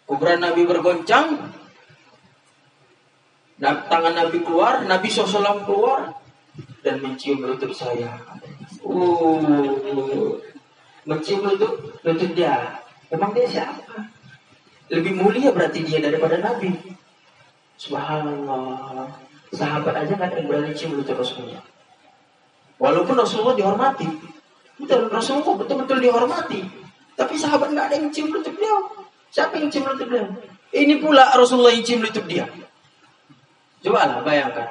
[0.06, 1.50] Kuburan Nabi bergoncang.
[3.58, 6.22] Nah, tangan Nabi keluar, Nabi SAW keluar
[6.86, 8.14] dan mencium lutut saya.
[8.86, 10.38] Uh,
[11.02, 12.78] mencium lutut lutut dia.
[13.10, 14.06] Emang dia siapa?
[14.86, 16.78] Lebih mulia berarti dia daripada Nabi.
[17.74, 19.10] Subhanallah.
[19.50, 21.71] Sahabat aja ada yang berani cium lutut Rasulullah.
[22.82, 24.10] Walaupun Rasulullah dihormati.
[24.82, 26.66] Betul, Rasulullah betul-betul dihormati.
[27.14, 29.06] Tapi sahabat nggak ada yang cium lutut beliau.
[29.30, 30.26] Siapa yang cium lutut beliau?
[30.74, 32.50] Ini pula Rasulullah yang cium lutut dia.
[33.86, 34.66] Coba lah bayangkan.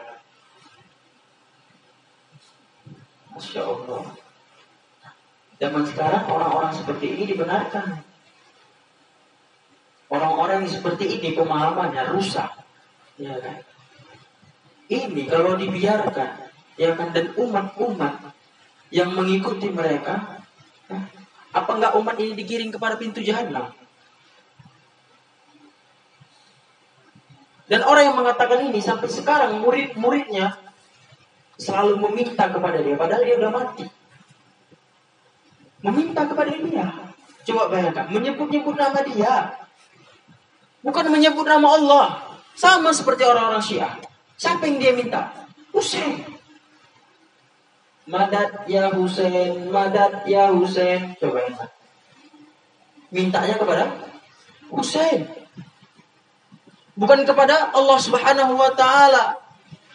[3.32, 4.04] Masya Allah.
[5.62, 8.04] Zaman sekarang orang-orang seperti ini dibenarkan.
[10.12, 12.52] Orang-orang yang seperti ini pemahamannya rusak.
[13.16, 13.64] Ya kan?
[14.92, 18.32] Ini kalau dibiarkan, ya kan dan umat-umat
[18.92, 20.44] yang mengikuti mereka,
[20.92, 21.00] ya,
[21.52, 23.72] apa enggak umat ini digiring kepada pintu jahanam?
[27.72, 30.60] Dan orang yang mengatakan ini sampai sekarang murid-muridnya
[31.56, 33.86] selalu meminta kepada dia, padahal dia udah mati.
[35.80, 36.86] Meminta kepada dia.
[37.48, 39.56] Coba bayangkan, menyebut-nyebut nama dia.
[40.84, 42.06] Bukan menyebut nama Allah.
[42.60, 43.94] Sama seperti orang-orang Syiah.
[44.36, 45.32] Siapa yang dia minta?
[45.72, 46.41] Husain.
[48.10, 51.14] Madat ya Husain, madat ya Husain.
[51.22, 51.70] Coba bayangkan.
[53.14, 53.84] Mintanya kepada
[54.74, 55.30] Husain.
[56.98, 59.38] Bukan kepada Allah Subhanahu wa taala.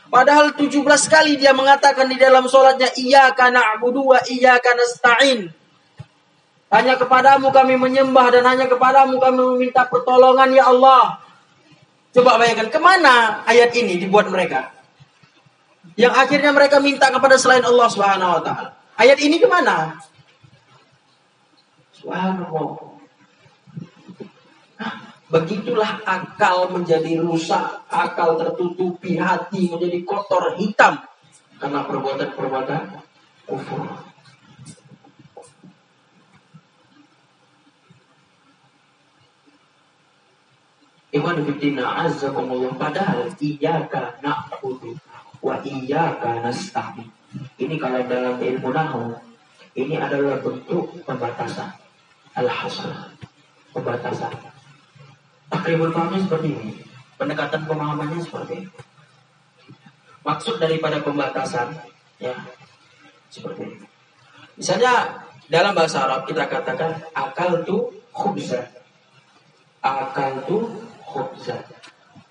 [0.07, 5.51] Padahal 17 kali dia mengatakan di dalam sholatnya Iyyaka na'budu wa iyyaka nasta'in.
[6.71, 11.19] Hanya kepadamu kami menyembah dan hanya kepadamu kami meminta pertolongan ya Allah.
[12.15, 14.76] Coba bayangkan ke mana ayat ini dibuat mereka.
[15.95, 18.71] Yang akhirnya mereka minta kepada selain Allah Subhanahu wa taala.
[18.99, 19.95] Ayat ini ke mana?
[21.95, 22.97] Subhanallah.
[25.27, 31.03] Begitulah akal menjadi rusak, akal tertutupi, hati menjadi kotor hitam
[31.59, 32.83] karena perbuatan-perbuatan
[33.49, 34.07] kufur.
[41.11, 44.95] Iwan fitina azzakumullah padahal iyyaka na'budu
[45.47, 47.07] wa iyyaka nasta'in.
[47.55, 49.15] Ini kalau dalam ilmu nahu,
[49.79, 51.71] ini adalah bentuk pembatasan.
[52.35, 53.15] Al-hasr.
[53.71, 54.35] Pembatasan.
[55.47, 56.71] Takribul pahamnya seperti ini.
[57.15, 58.71] Pendekatan pemahamannya seperti ini.
[60.27, 61.71] Maksud daripada pembatasan,
[62.19, 62.35] ya,
[63.31, 63.87] seperti ini.
[64.59, 68.67] Misalnya dalam bahasa Arab kita katakan akal tu khubza.
[69.79, 71.63] Akal tu khubza.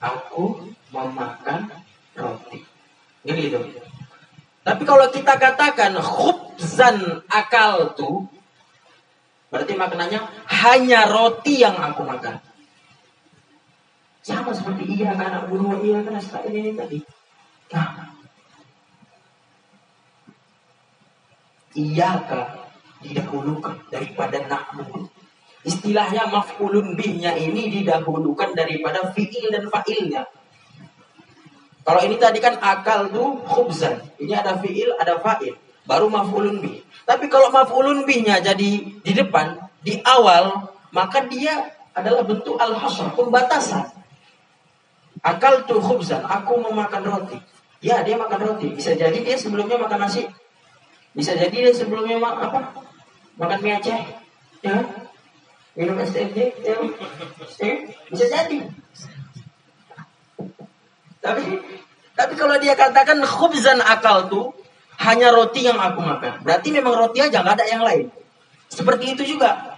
[0.03, 1.71] Aku memakan
[2.19, 2.74] roti.
[3.25, 3.57] Ini gitu.
[4.65, 8.25] Tapi kalau kita katakan khubzan akal tu
[9.49, 12.41] berarti maknanya hanya roti yang aku makan.
[14.25, 16.17] Sama seperti iya kan anak bunuh iya kan
[16.49, 16.97] ini tadi.
[17.73, 18.09] Nah,
[21.77, 22.69] iyaka
[23.05, 25.05] didahulukan daripada na'budu.
[25.65, 30.25] Istilahnya maf'ulun bihnya ini didahulukan daripada fi'il dan fa'ilnya.
[31.85, 34.01] Kalau ini tadi kan akal tuh khubzan.
[34.17, 35.53] Ini ada fi'il, ada fa'il.
[35.85, 36.81] Baru maf'ulun bih.
[37.05, 38.71] Tapi kalau maf'ulun bihnya jadi
[39.05, 39.53] di depan,
[39.85, 43.85] di awal, maka dia adalah bentuk al-hasr, pembatasan.
[45.21, 47.37] Akal tuh khubzan, aku memakan roti.
[47.85, 48.73] Ya, dia makan roti.
[48.73, 50.25] Bisa jadi dia sebelumnya makan nasi.
[51.13, 52.73] Bisa jadi dia sebelumnya ma apa?
[53.37, 54.01] Makan mie Aceh.
[54.65, 54.81] Ya.
[55.77, 56.75] Minum teh, ya.
[57.61, 57.75] Eh,
[58.09, 58.65] bisa jadi.
[61.25, 61.43] Tapi
[62.15, 64.53] tapi kalau dia katakan khubzan akal tuh
[65.01, 66.39] hanya roti yang aku makan.
[66.45, 68.07] Berarti memang roti aja nggak ada yang lain.
[68.69, 69.75] Seperti itu juga.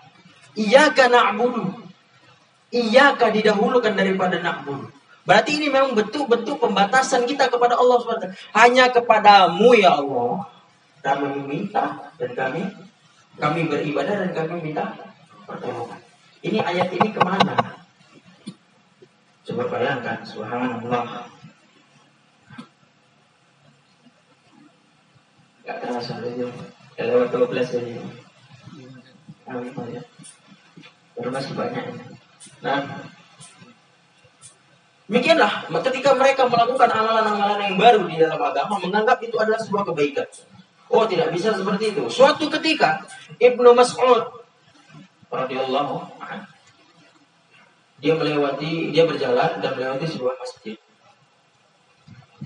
[0.53, 1.69] Iyyaka na'budu.
[2.69, 4.89] Iyyaka didahulukan daripada na'budu.
[5.27, 8.31] Berarti ini memang bentuk-bentuk pembatasan kita kepada Allah SWT.
[8.55, 10.47] Hanya kepadamu ya Allah.
[11.03, 12.61] Kami meminta dan kami
[13.37, 14.97] kami beribadah dan kami minta
[15.45, 15.99] pertolongan.
[16.41, 17.53] Ini ayat ini ke mana?
[19.47, 21.36] Coba bayangkan, subhanallah.
[25.67, 26.47] Gak terasa aja.
[26.95, 27.99] Ya lewat 12 aja.
[29.43, 30.05] Kami banyak.
[31.19, 31.85] Baru masih banyak.
[32.63, 32.79] Nah,
[35.07, 40.27] Demikianlah ketika mereka melakukan amalan-amalan yang baru di dalam agama menganggap itu adalah sebuah kebaikan.
[40.91, 42.03] Oh tidak bisa seperti itu.
[42.11, 43.07] Suatu ketika
[43.39, 44.27] Ibnu Mas'ud
[45.31, 46.11] radhiyallahu
[48.03, 50.75] dia melewati dia berjalan dan melewati sebuah masjid.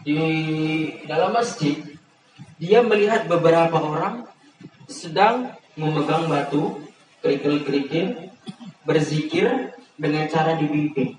[0.06, 0.22] Di
[1.10, 1.82] dalam masjid
[2.62, 4.30] dia melihat beberapa orang
[4.86, 6.78] sedang memegang batu
[7.26, 8.30] kerikil-kerikil
[8.86, 11.18] berzikir dengan cara dibimbing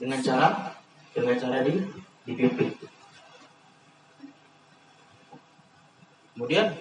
[0.00, 0.72] dengan cara
[1.12, 1.76] dengan cara di
[2.24, 2.72] dipimpin.
[6.32, 6.72] Kemudian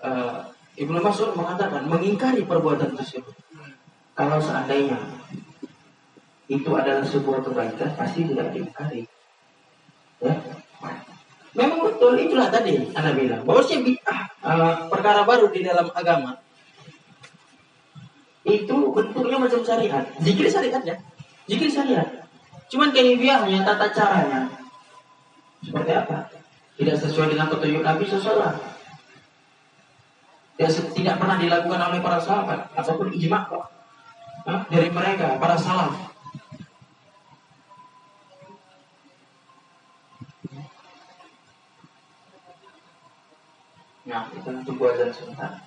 [0.00, 0.48] uh,
[0.80, 3.36] Ibnu Mas'ud mengatakan mengingkari perbuatan tersebut.
[4.16, 4.96] kalau seandainya
[6.48, 9.04] itu adalah sebuah kebaikan, pasti tidak diingkari.
[10.24, 10.40] Ya,
[11.56, 16.36] Memang betul itulah tadi Anda bilang bahwa bid'ah uh, perkara baru di dalam agama
[18.46, 20.04] itu bentuknya macam syariat.
[20.22, 20.96] Zikir syariat ya.
[21.50, 22.06] Zikir syariat.
[22.70, 24.46] Cuman kaifiahnya, tata caranya
[25.66, 26.30] seperti apa?
[26.76, 28.54] Tidak sesuai dengan petunjuk Nabi SAW.
[30.56, 33.44] ya tidak pernah dilakukan oleh para sahabat ataupun ijma
[34.48, 34.64] Hah?
[34.72, 36.15] dari mereka para salaf
[44.06, 45.66] Nah, kita tunggu azan sebentar.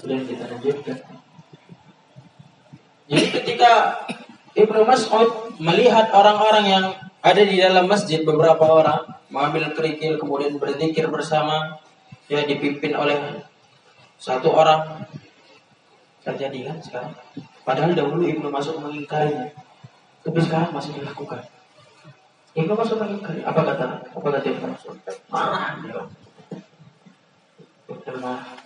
[0.00, 0.98] Kemudian kita lanjutkan.
[3.08, 3.72] Jadi ketika
[4.56, 6.84] Ibnu Mas'ud melihat orang-orang yang
[7.20, 11.76] ada di dalam masjid beberapa orang mengambil kerikil kemudian berzikir bersama
[12.32, 13.44] ya dipimpin oleh
[14.16, 15.04] satu orang
[16.24, 17.12] terjadi kan sekarang
[17.68, 19.52] padahal dahulu Ibnu Mas'ud mengingkarinya.
[20.24, 21.44] Tapi sekarang masih dilakukan.
[22.56, 23.44] Ibnu Mas'ud mengingkari.
[23.44, 24.08] Apa kata?
[24.08, 24.96] Apa kata Ibnu Mas'ud?
[25.28, 26.00] Marah dia.
[28.16, 28.56] Marah.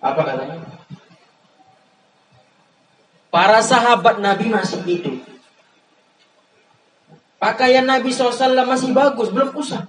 [0.00, 0.56] Apa katanya?
[3.28, 5.20] Para sahabat Nabi masih hidup.
[7.38, 9.86] Pakaian Nabi SAW masih bagus, belum usah.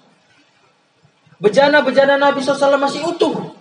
[1.39, 3.58] Bejana-bejana Nabi SAW masih utuh.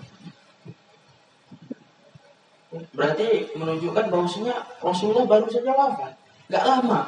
[2.99, 6.19] Berarti menunjukkan bahwasanya Rasulullah baru saja wafat.
[6.51, 7.07] Gak lama.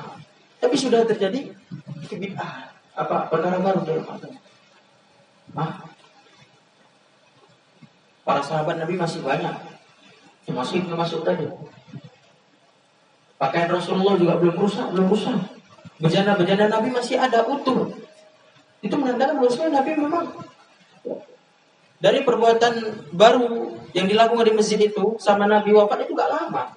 [0.62, 1.50] Tapi sudah terjadi
[2.06, 2.70] kebid'ah.
[2.94, 4.38] Apa perkara baru dalam agama.
[5.58, 5.72] Hah?
[8.22, 9.50] Para sahabat Nabi masih banyak.
[10.46, 11.50] Masih belum masuk tadi.
[13.34, 15.42] Pakaian Rasulullah juga belum rusak, belum rusak.
[15.98, 17.90] Bejana-bejana Nabi masih ada utuh.
[18.78, 20.24] Itu menandakan bahwa Nabi memang
[22.00, 22.74] dari perbuatan
[23.12, 26.72] baru yang dilakukan di masjid itu sama Nabi wafat itu gak lama.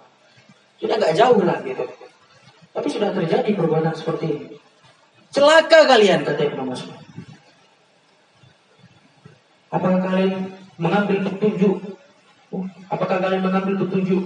[0.78, 1.88] Sudah gak jauh lah gitu.
[2.76, 4.48] Tapi sudah terjadi perbuatan seperti ini.
[5.34, 6.94] Celaka kalian kata Ibnu Mas'ud.
[9.74, 11.78] Apakah kalian mengambil petunjuk?
[12.92, 14.22] Apakah kalian mengambil petunjuk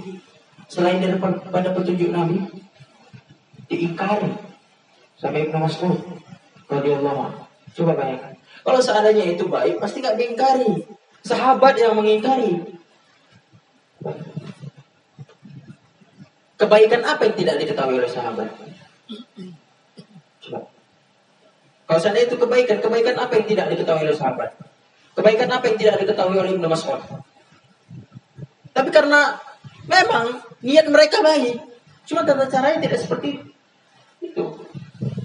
[0.68, 2.44] selain daripada petunjuk Nabi?
[3.68, 4.32] Diingkari
[5.20, 5.96] sampai Ibnu Mas'ud
[6.72, 7.46] radhiyallahu.
[7.76, 8.37] Coba bayangkan.
[8.62, 10.86] Kalau seandainya itu baik, pasti gak diingkari.
[11.22, 12.78] Sahabat yang mengingkari.
[16.58, 18.50] Kebaikan apa yang tidak diketahui oleh sahabat?
[20.42, 20.58] Coba.
[21.88, 24.50] Kalau seandainya itu kebaikan, kebaikan apa yang tidak diketahui oleh sahabat?
[25.14, 27.00] Kebaikan apa yang tidak diketahui oleh Ibnu Mas'ud?
[28.74, 29.38] Tapi karena
[29.86, 31.58] memang niat mereka baik,
[32.06, 33.42] cuma tata caranya tidak seperti
[34.22, 34.44] itu.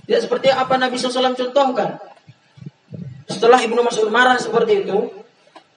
[0.05, 1.97] Tidak seperti apa Nabi SAW contohkan.
[3.43, 5.03] Setelah Ibnu Mas'ud marah seperti itu,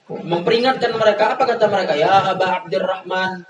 [0.06, 1.98] memperingatkan mereka, apa kata mereka?
[1.98, 3.42] Ya Aba Abdurrahman,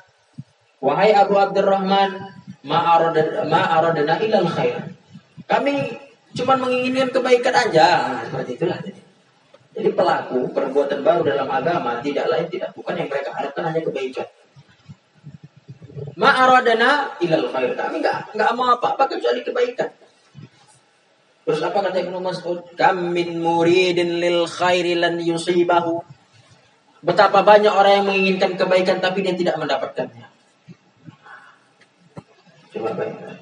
[0.80, 2.32] wahai Abu Abdurrahman,
[2.64, 4.96] ma'aradana ilal khair.
[5.44, 6.00] Kami
[6.32, 8.16] cuma menginginkan kebaikan aja.
[8.16, 8.80] Nah, seperti itulah.
[9.76, 14.24] Jadi pelaku perbuatan baru dalam agama tidak lain tidak bukan yang mereka harapkan hanya kebaikan.
[16.16, 17.76] Ma'aradana ilal khair.
[17.76, 20.05] Kami nggak nggak mau apa-apa kecuali kebaikan.
[21.46, 22.74] Terus apa kata Ibnu Mas'ud?
[22.74, 26.02] Kam min muridin lil khairi lan yusibahu.
[27.06, 30.26] Betapa banyak orang yang menginginkan kebaikan tapi dia tidak mendapatkannya.
[32.74, 33.38] Coba bayangkan.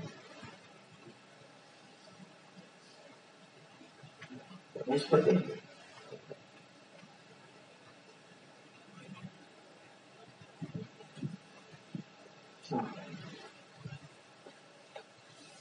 [4.85, 5.41] Ini.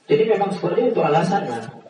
[0.03, 1.82] Jadi memang seperti itu alasannya.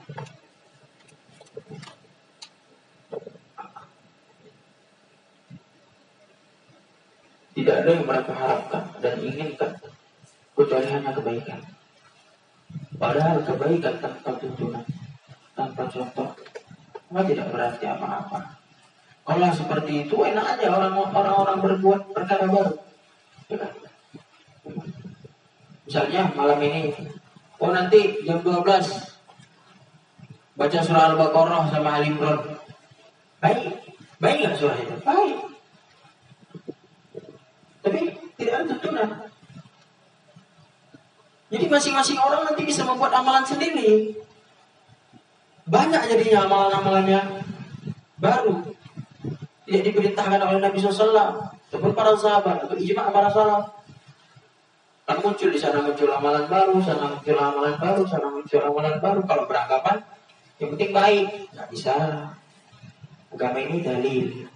[7.54, 9.72] Tidak ada yang mereka harapkan dan inginkan
[10.58, 11.62] kecuali hanya kebaikan.
[12.98, 14.86] Padahal kebaikan tanpa tuntunan,
[15.54, 16.34] tanpa contoh,
[17.14, 18.58] nggak tidak berarti apa-apa.
[19.24, 22.74] Kalau seperti itu enak aja orang-orang berbuat perkara baru.
[23.48, 23.72] Ya kan?
[25.86, 26.90] Misalnya malam ini,
[27.62, 28.66] oh nanti jam 12
[30.58, 32.40] baca surah Al-Baqarah sama Al Imran.
[33.38, 33.78] Baik,
[34.18, 34.96] baik nggak surah itu?
[35.06, 35.53] Baik.
[37.84, 38.00] Tapi
[38.40, 39.10] tidak ada tuntunan.
[41.54, 44.18] Jadi masing-masing orang nanti bisa membuat amalan sendiri.
[45.70, 47.22] Banyak jadinya amalan-amalannya
[48.18, 48.74] baru.
[49.70, 53.84] Tidak diperintahkan oleh Nabi SAW ataupun para sahabat atau ijma para salaf.
[55.04, 59.20] Kan muncul di sana muncul amalan baru, sana muncul amalan baru, sana muncul amalan baru.
[59.28, 59.98] Kalau beranggapan
[60.64, 61.96] yang penting baik, nggak bisa.
[63.34, 64.48] Agama ini dalil.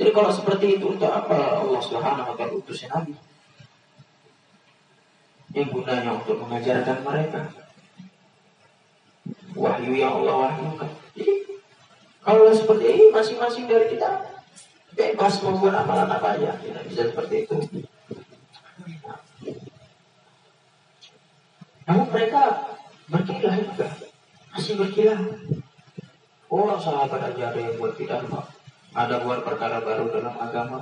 [0.00, 3.12] Jadi kalau seperti itu untuk apa Allah Subhanahu wa taala utus Nabi?
[5.52, 7.52] Yang gunanya untuk mengajarkan mereka.
[9.52, 10.88] Wahyu yang Allah wahyukan.
[11.12, 11.34] Jadi
[12.24, 14.24] kalau seperti ini masing-masing dari kita
[14.96, 17.56] bebas membuat amalan apa aja, tidak bisa seperti itu.
[21.84, 22.72] Namun mereka
[23.04, 23.88] berkilah juga,
[24.56, 25.20] masih berkilah.
[26.48, 28.24] Oh sahabat aja ada yang buat tidak
[28.94, 30.78] ada buat perkara baru dalam agama.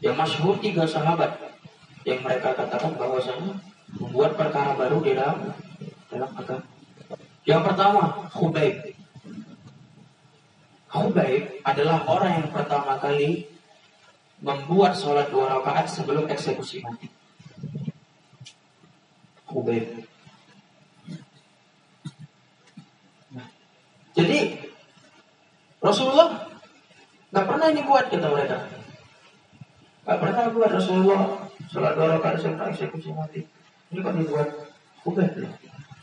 [0.00, 1.36] Yang masyhur tiga sahabat
[2.02, 3.60] yang mereka katakan bahwasanya
[4.00, 5.52] membuat perkara baru di dalam
[6.08, 6.66] dalam agama.
[7.42, 8.76] Yang pertama, Khubaib.
[10.92, 13.48] Khubaib adalah orang yang pertama kali
[14.42, 17.06] membuat sholat dua rakaat sebelum eksekusi mati.
[19.46, 20.06] Khubaib.
[23.32, 23.46] Nah,
[24.14, 24.71] jadi
[25.82, 26.46] Rasulullah
[27.34, 28.58] nggak pernah ini buat kata mereka.
[30.06, 31.22] Nggak pernah buat Rasulullah
[31.66, 33.42] sholat dua rakaat sebelum eksekusi mati.
[33.90, 34.48] Ini kok dibuat
[35.02, 35.34] Khubaib.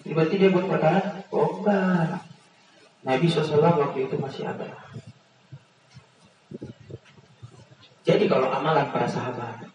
[0.03, 1.23] Berarti dia buat perkara?
[1.31, 2.21] Enggak.
[2.99, 4.67] Nabi SAW waktu itu masih ada.
[8.03, 9.69] Jadi kalau amalan para sahabat,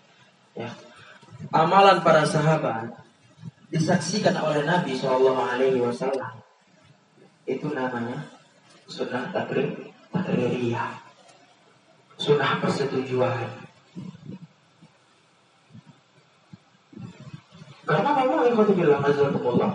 [0.58, 0.68] ya,
[1.54, 2.90] amalan para sahabat
[3.70, 4.98] disaksikan oleh Nabi
[5.80, 6.34] Wasallam
[7.46, 8.26] itu namanya
[8.90, 10.94] sunnah takrir takririyah,
[12.14, 13.66] sunnah persetujuan.
[17.84, 19.70] Karena memang yang bilang Allah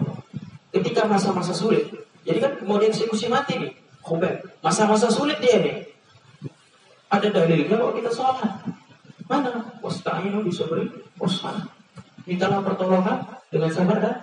[0.74, 1.86] ketika masa-masa sulit,
[2.26, 5.78] jadi kan mau dieksekusi mati nih, Khubeb, masa-masa sulit dia nih.
[7.10, 8.50] Ada dalilnya kalau kita sholat.
[9.26, 9.66] Mana?
[9.82, 10.86] Wasta'inu bisabri
[11.18, 11.66] wasfan.
[12.26, 14.16] Mintalah pertolongan dengan sabar dan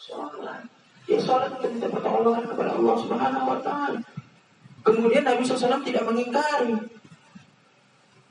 [0.00, 0.64] sholat.
[1.04, 4.00] Ya sholat untuk minta pertolongan kepada Allah Subhanahu wa taala.
[4.86, 6.78] Kemudian Nabi SAW tidak mengingkari.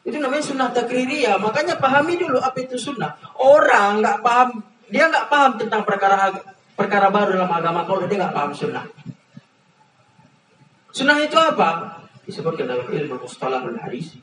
[0.08, 1.36] Itu namanya sunnah takririyah.
[1.41, 3.20] Makanya pahami dulu apa itu sunnah.
[3.36, 6.32] Orang nggak paham, dia nggak paham tentang perkara
[6.78, 8.86] perkara baru dalam agama kalau dia nggak paham sunnah.
[10.95, 11.99] Sunnah itu apa?
[12.24, 14.16] Disebutkan dalam ilmu mustalahul hadis.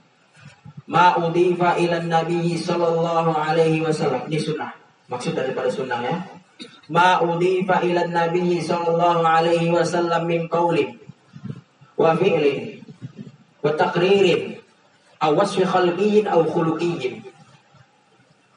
[0.88, 4.24] Ma udhifa ila nabi sallallahu alaihi wasallam.
[4.32, 4.72] Ini sunnah.
[5.12, 6.16] Maksud daripada sunnah ya.
[6.88, 10.48] Ma udhifa ila nabi sallallahu alaihi wasallam min
[12.02, 12.82] wa fi'lin
[13.62, 14.58] wa taqririn
[15.22, 17.22] aw wasfi khalqiyyin aw khuluqiyyin.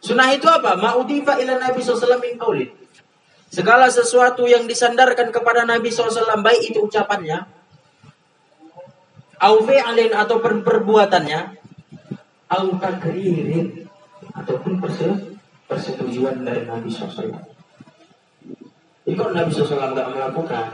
[0.02, 0.74] Sunnah itu apa?
[0.82, 2.84] Ma udhifa ila nabi sallallahu alaihi wasallam.
[3.56, 7.48] Segala sesuatu yang disandarkan kepada Nabi SAW baik itu ucapannya
[9.39, 11.56] au fi'lin atau per perbuatannya
[12.52, 13.88] au takririn
[14.36, 15.08] ataupun perse
[15.72, 17.32] persetujuan dari Nabi SAW.
[19.06, 20.66] Jadi kalau Nabi SAW nggak melakukan,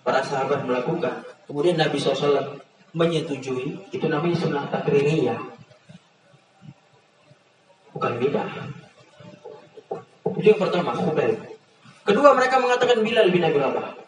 [0.00, 2.60] para sahabat melakukan, kemudian Nabi SAW
[2.92, 5.38] menyetujui, itu namanya sunnah takririyah.
[7.96, 8.44] Bukan beda.
[10.36, 11.38] Itu yang pertama, Khubayb.
[12.06, 13.98] Kedua mereka mengatakan Bilal bin Abi Rabah.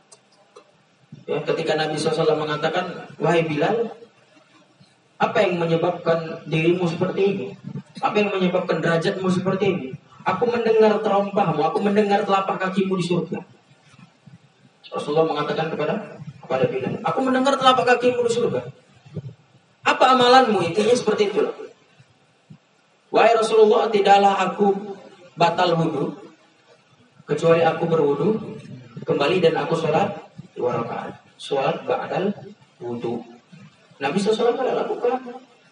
[1.28, 3.96] Ya, ketika Nabi SAW mengatakan, wahai Bilal,
[5.18, 7.46] apa yang menyebabkan dirimu seperti ini?
[7.98, 9.86] Apa yang menyebabkan derajatmu seperti ini?
[10.22, 13.40] Aku mendengar terompahmu, aku mendengar telapak kakimu di surga.
[14.88, 18.64] Rasulullah mengatakan kepada kepada Bilal, aku mendengar telapak kakimu di surga.
[19.84, 20.64] Apa amalanmu?
[20.64, 21.44] Intinya seperti itu.
[23.12, 24.96] Wahai Rasulullah, tidaklah aku
[25.36, 26.28] batal wudhu
[27.28, 28.28] kecuali aku berwudu
[29.04, 30.10] kembali dan aku sholat
[30.56, 32.32] dua rakaat sholat ba'dal
[32.82, 33.20] wudu
[34.02, 35.14] Nabi SAW tidak lakukan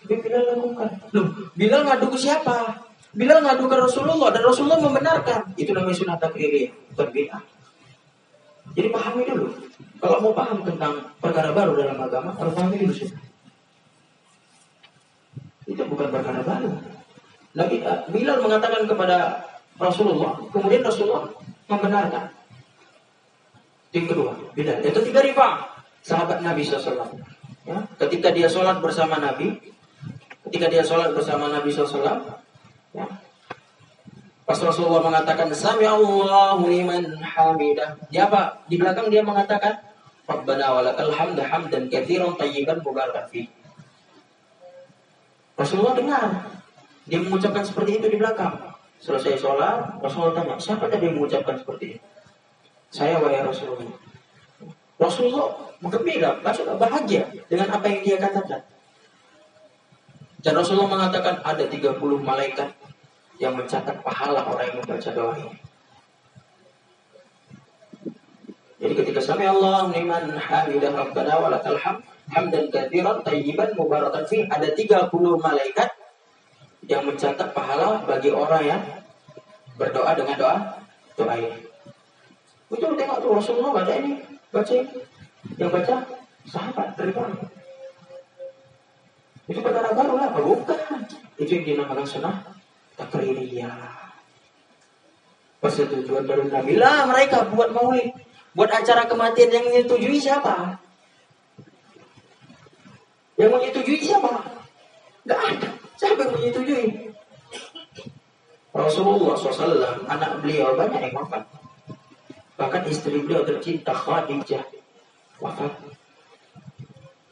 [0.07, 1.27] tapi Bilal lakukan Loh,
[1.59, 2.85] Bilal ngadu ke siapa?
[3.11, 7.09] Bilal ngadu ke Rasulullah dan Rasulullah membenarkan itu namanya sunnah takriri bukan
[8.77, 9.49] jadi pahami dulu
[10.03, 13.11] kalau mau paham tentang perkara baru dalam agama harus pahami dulu sih
[15.67, 16.71] itu bukan perkara baru
[17.57, 17.81] Nabi
[18.13, 19.47] Bilal mengatakan kepada
[19.81, 21.29] Rasulullah kemudian Rasulullah
[21.67, 22.25] membenarkan.
[23.95, 24.83] Yang kedua, beda.
[24.83, 25.49] Yang ketiga riba,
[26.05, 27.17] sahabat Nabi SAW.
[27.67, 29.59] Ya, ketika dia sholat bersama Nabi,
[30.47, 32.39] ketika dia sholat bersama Nabi SAW,
[32.95, 33.07] ya,
[34.47, 37.99] pas Rasulullah mengatakan Sami Allahu liman hamidah.
[38.13, 38.63] Dia apa?
[38.71, 39.83] Di belakang dia mengatakan
[40.27, 43.47] Rabbana walakal hamda hamdan katsiran tayyiban mubarakan fi.
[45.57, 46.27] Rasulullah dengar.
[47.07, 48.75] Dia mengucapkan seperti itu di belakang.
[48.99, 52.01] Selesai sholat, Rasulullah tanya, siapa tadi yang mengucapkan seperti ini?
[52.91, 53.95] Saya wahai Rasulullah.
[54.97, 55.47] Rasulullah
[55.79, 58.61] bergembira, maksudnya bahagia dengan apa yang dia katakan.
[60.41, 62.73] Dan Rasulullah mengatakan ada 30 malaikat
[63.37, 65.66] yang mencatat pahala orang yang membaca doa ini.
[68.77, 74.69] Jadi ketika sami Allah liman hamidah rabbana walakal hamd hamdan katsiran tayyiban mubarakan fi ada
[74.69, 75.09] 30
[75.41, 75.89] malaikat
[76.85, 78.83] yang mencatat pahala bagi orang yang
[79.81, 80.57] berdoa dengan doa
[81.17, 81.61] doa ini.
[82.67, 84.21] Betul tengok tuh Rasulullah baca ini,
[84.51, 84.93] baca ini.
[85.55, 85.95] Yang baca
[86.51, 87.31] sahabat terima.
[89.47, 91.07] Itu perkara baru lah, bukan.
[91.39, 92.37] Itu yang dinamakan sunnah
[92.99, 94.11] takririyah.
[95.63, 98.11] Persetujuan dari Nabi lah mereka buat maulid,
[98.57, 100.81] buat acara kematian yang menyetujui siapa?
[103.37, 104.33] Yang menyetujui siapa?
[105.29, 105.69] Gak ada.
[106.01, 107.13] Siapa yang menyetujui?
[108.73, 111.45] Rasulullah SAW, anak beliau banyak yang wafat.
[112.57, 114.65] Bahkan istri beliau tercinta Khadijah
[115.37, 115.73] wafat.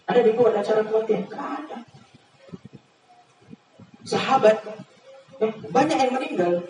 [0.04, 1.24] Ada dibuat acara kematian?
[1.24, 1.78] Tidak ada.
[4.04, 4.60] Sahabat
[5.72, 6.60] banyak yang meninggal,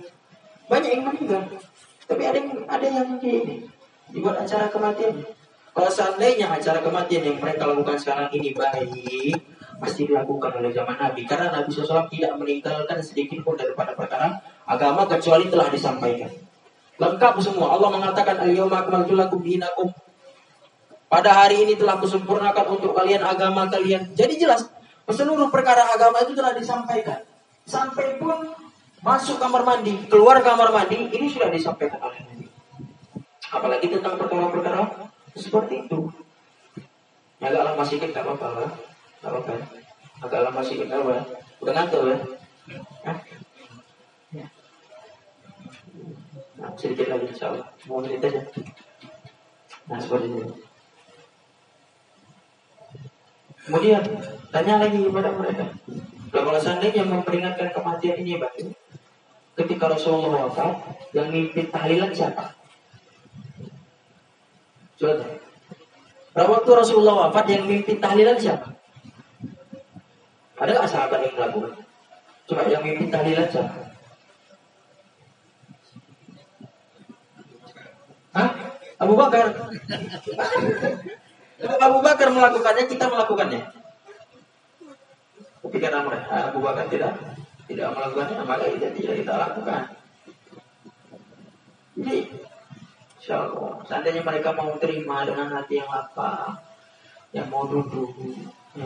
[0.71, 1.43] banyak yang meninggal.
[2.07, 3.74] Tapi ada yang ada yang ini
[4.11, 5.25] dibuat acara kematian.
[5.75, 9.35] Kalau seandainya acara kematian yang mereka lakukan sekarang ini baik,
[9.83, 11.27] pasti dilakukan oleh zaman Nabi.
[11.27, 16.31] Karena Nabi SAW tidak meninggalkan sedikit pun daripada perkara agama kecuali telah disampaikan.
[16.95, 17.75] Lengkap semua.
[17.75, 19.91] Allah mengatakan al-yawma akmaltu lakum dinakum.
[21.11, 24.15] Pada hari ini telah kusempurnakan untuk kalian agama kalian.
[24.15, 24.67] Jadi jelas,
[25.11, 27.23] seluruh perkara agama itu telah disampaikan.
[27.67, 28.55] Sampai pun
[29.03, 32.44] masuk kamar mandi, keluar kamar mandi, ini sudah disampaikan oleh Nabi.
[33.55, 34.83] Apalagi tentang perkara-perkara
[35.39, 36.11] seperti itu.
[37.39, 38.75] Agak lama sedikit, tak apa-apa.
[39.23, 39.55] Apa-apa.
[40.27, 41.23] Agak lama sedikit, gak apa
[41.63, 42.17] Udah ngantuk ya?
[43.07, 43.19] Hah?
[46.59, 47.67] Nah, sedikit lagi insya Allah.
[47.87, 48.43] Mau cerita aja.
[49.87, 50.43] Nah, seperti ini.
[53.65, 54.03] Kemudian,
[54.51, 55.65] tanya lagi kepada mereka.
[56.35, 58.53] Kalau seandainya memperingatkan kematian ini, Pak,
[59.55, 60.75] ketika Rasulullah wafat,
[61.15, 62.64] yang mimpi tahlilan siapa?
[64.99, 65.25] Coba
[66.35, 68.75] Waktu Rasulullah wafat yang mimpin tahlilan siapa?
[70.59, 71.73] Ada nggak sahabat yang melakukan?
[72.51, 73.75] Coba yang mimpin tahlilan siapa?
[78.35, 78.51] Hah?
[78.99, 79.55] Abu Bakar.
[81.63, 83.61] Abu Bakar melakukannya, kita melakukannya.
[85.63, 86.07] Tapi karena
[86.51, 87.15] Abu Bakar tidak
[87.71, 89.83] tidak melakukannya, maka kita tidak kita lakukan.
[91.95, 92.19] Jadi,
[93.25, 96.61] insya Allah, seandainya mereka mau terima dengan hati yang lapang,
[97.33, 98.13] yang mau duduk,
[98.77, 98.85] ya?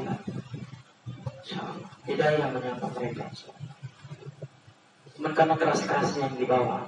[1.43, 3.26] Insya Allah, hidayah menyapa mereka.
[5.18, 6.86] Cuman keras-kerasnya yang dibawa,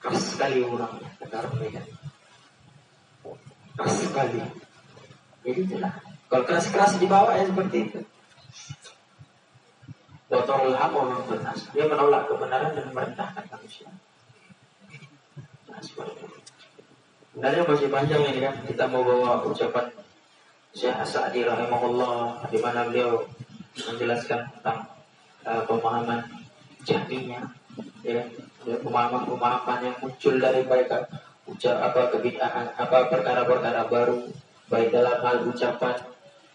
[0.00, 1.84] keras sekali orangnya, orang Medan.
[3.76, 4.40] Keras sekali.
[5.44, 5.92] Jadi itulah.
[6.32, 8.00] Kalau keras-keras dibawa ya seperti itu.
[10.32, 11.52] Watorul haq wa benar.
[11.76, 13.92] Dia menolak kebenaran dan merendahkan manusia.
[15.82, 18.54] Sebenarnya masih panjang ini kan.
[18.66, 19.90] Kita mau bawa ucapan
[20.74, 23.22] Syekh Sa'di rahimahullah di mana beliau
[23.78, 24.86] menjelaskan tentang
[25.46, 26.22] uh, pemahaman
[26.82, 27.42] jahminya
[28.04, 28.22] ya
[28.64, 31.06] pemahaman-pemahaman yang muncul dari mereka
[31.44, 34.28] ucap apa kebid'ahan apa perkara-perkara baru
[34.72, 35.96] baik dalam hal ucapan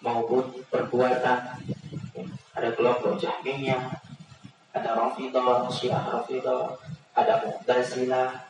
[0.02, 1.40] maupun perbuatan
[2.58, 3.94] ada kelompok jahmiyah
[4.74, 6.76] ada rafidah syiah rafidah
[7.14, 8.49] ada mu'tazilah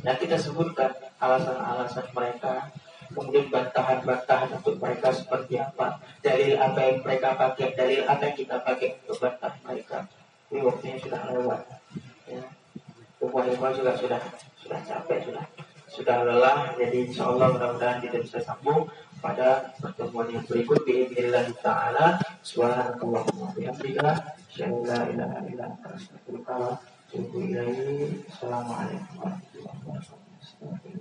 [0.00, 0.90] yang kita sebutkan
[1.20, 2.72] alasan-alasan mereka
[3.10, 8.56] kemudian bantahan-bantahan untuk mereka seperti apa dalil apa yang mereka pakai dalil apa yang kita
[8.62, 9.98] pakai untuk bantah mereka.
[10.50, 11.60] Ini waktunya sudah lewat
[12.30, 12.42] ya.
[13.20, 13.44] Umar
[13.76, 14.20] juga sudah
[14.56, 15.44] sudah capek sudah
[15.90, 16.58] sudah lelah.
[16.78, 18.88] Jadi insya Allah mudah-mudahan kita bisa sambung
[19.20, 20.80] pada pertemuan yang berikut.
[20.86, 22.16] Biidznillah taala.
[22.40, 24.08] Subhanakallahumma wa bihamdika.
[24.48, 31.00] Asyhadu an la ilaha atubu ilaik assalamualaikum warahmatullahi wabarakatuh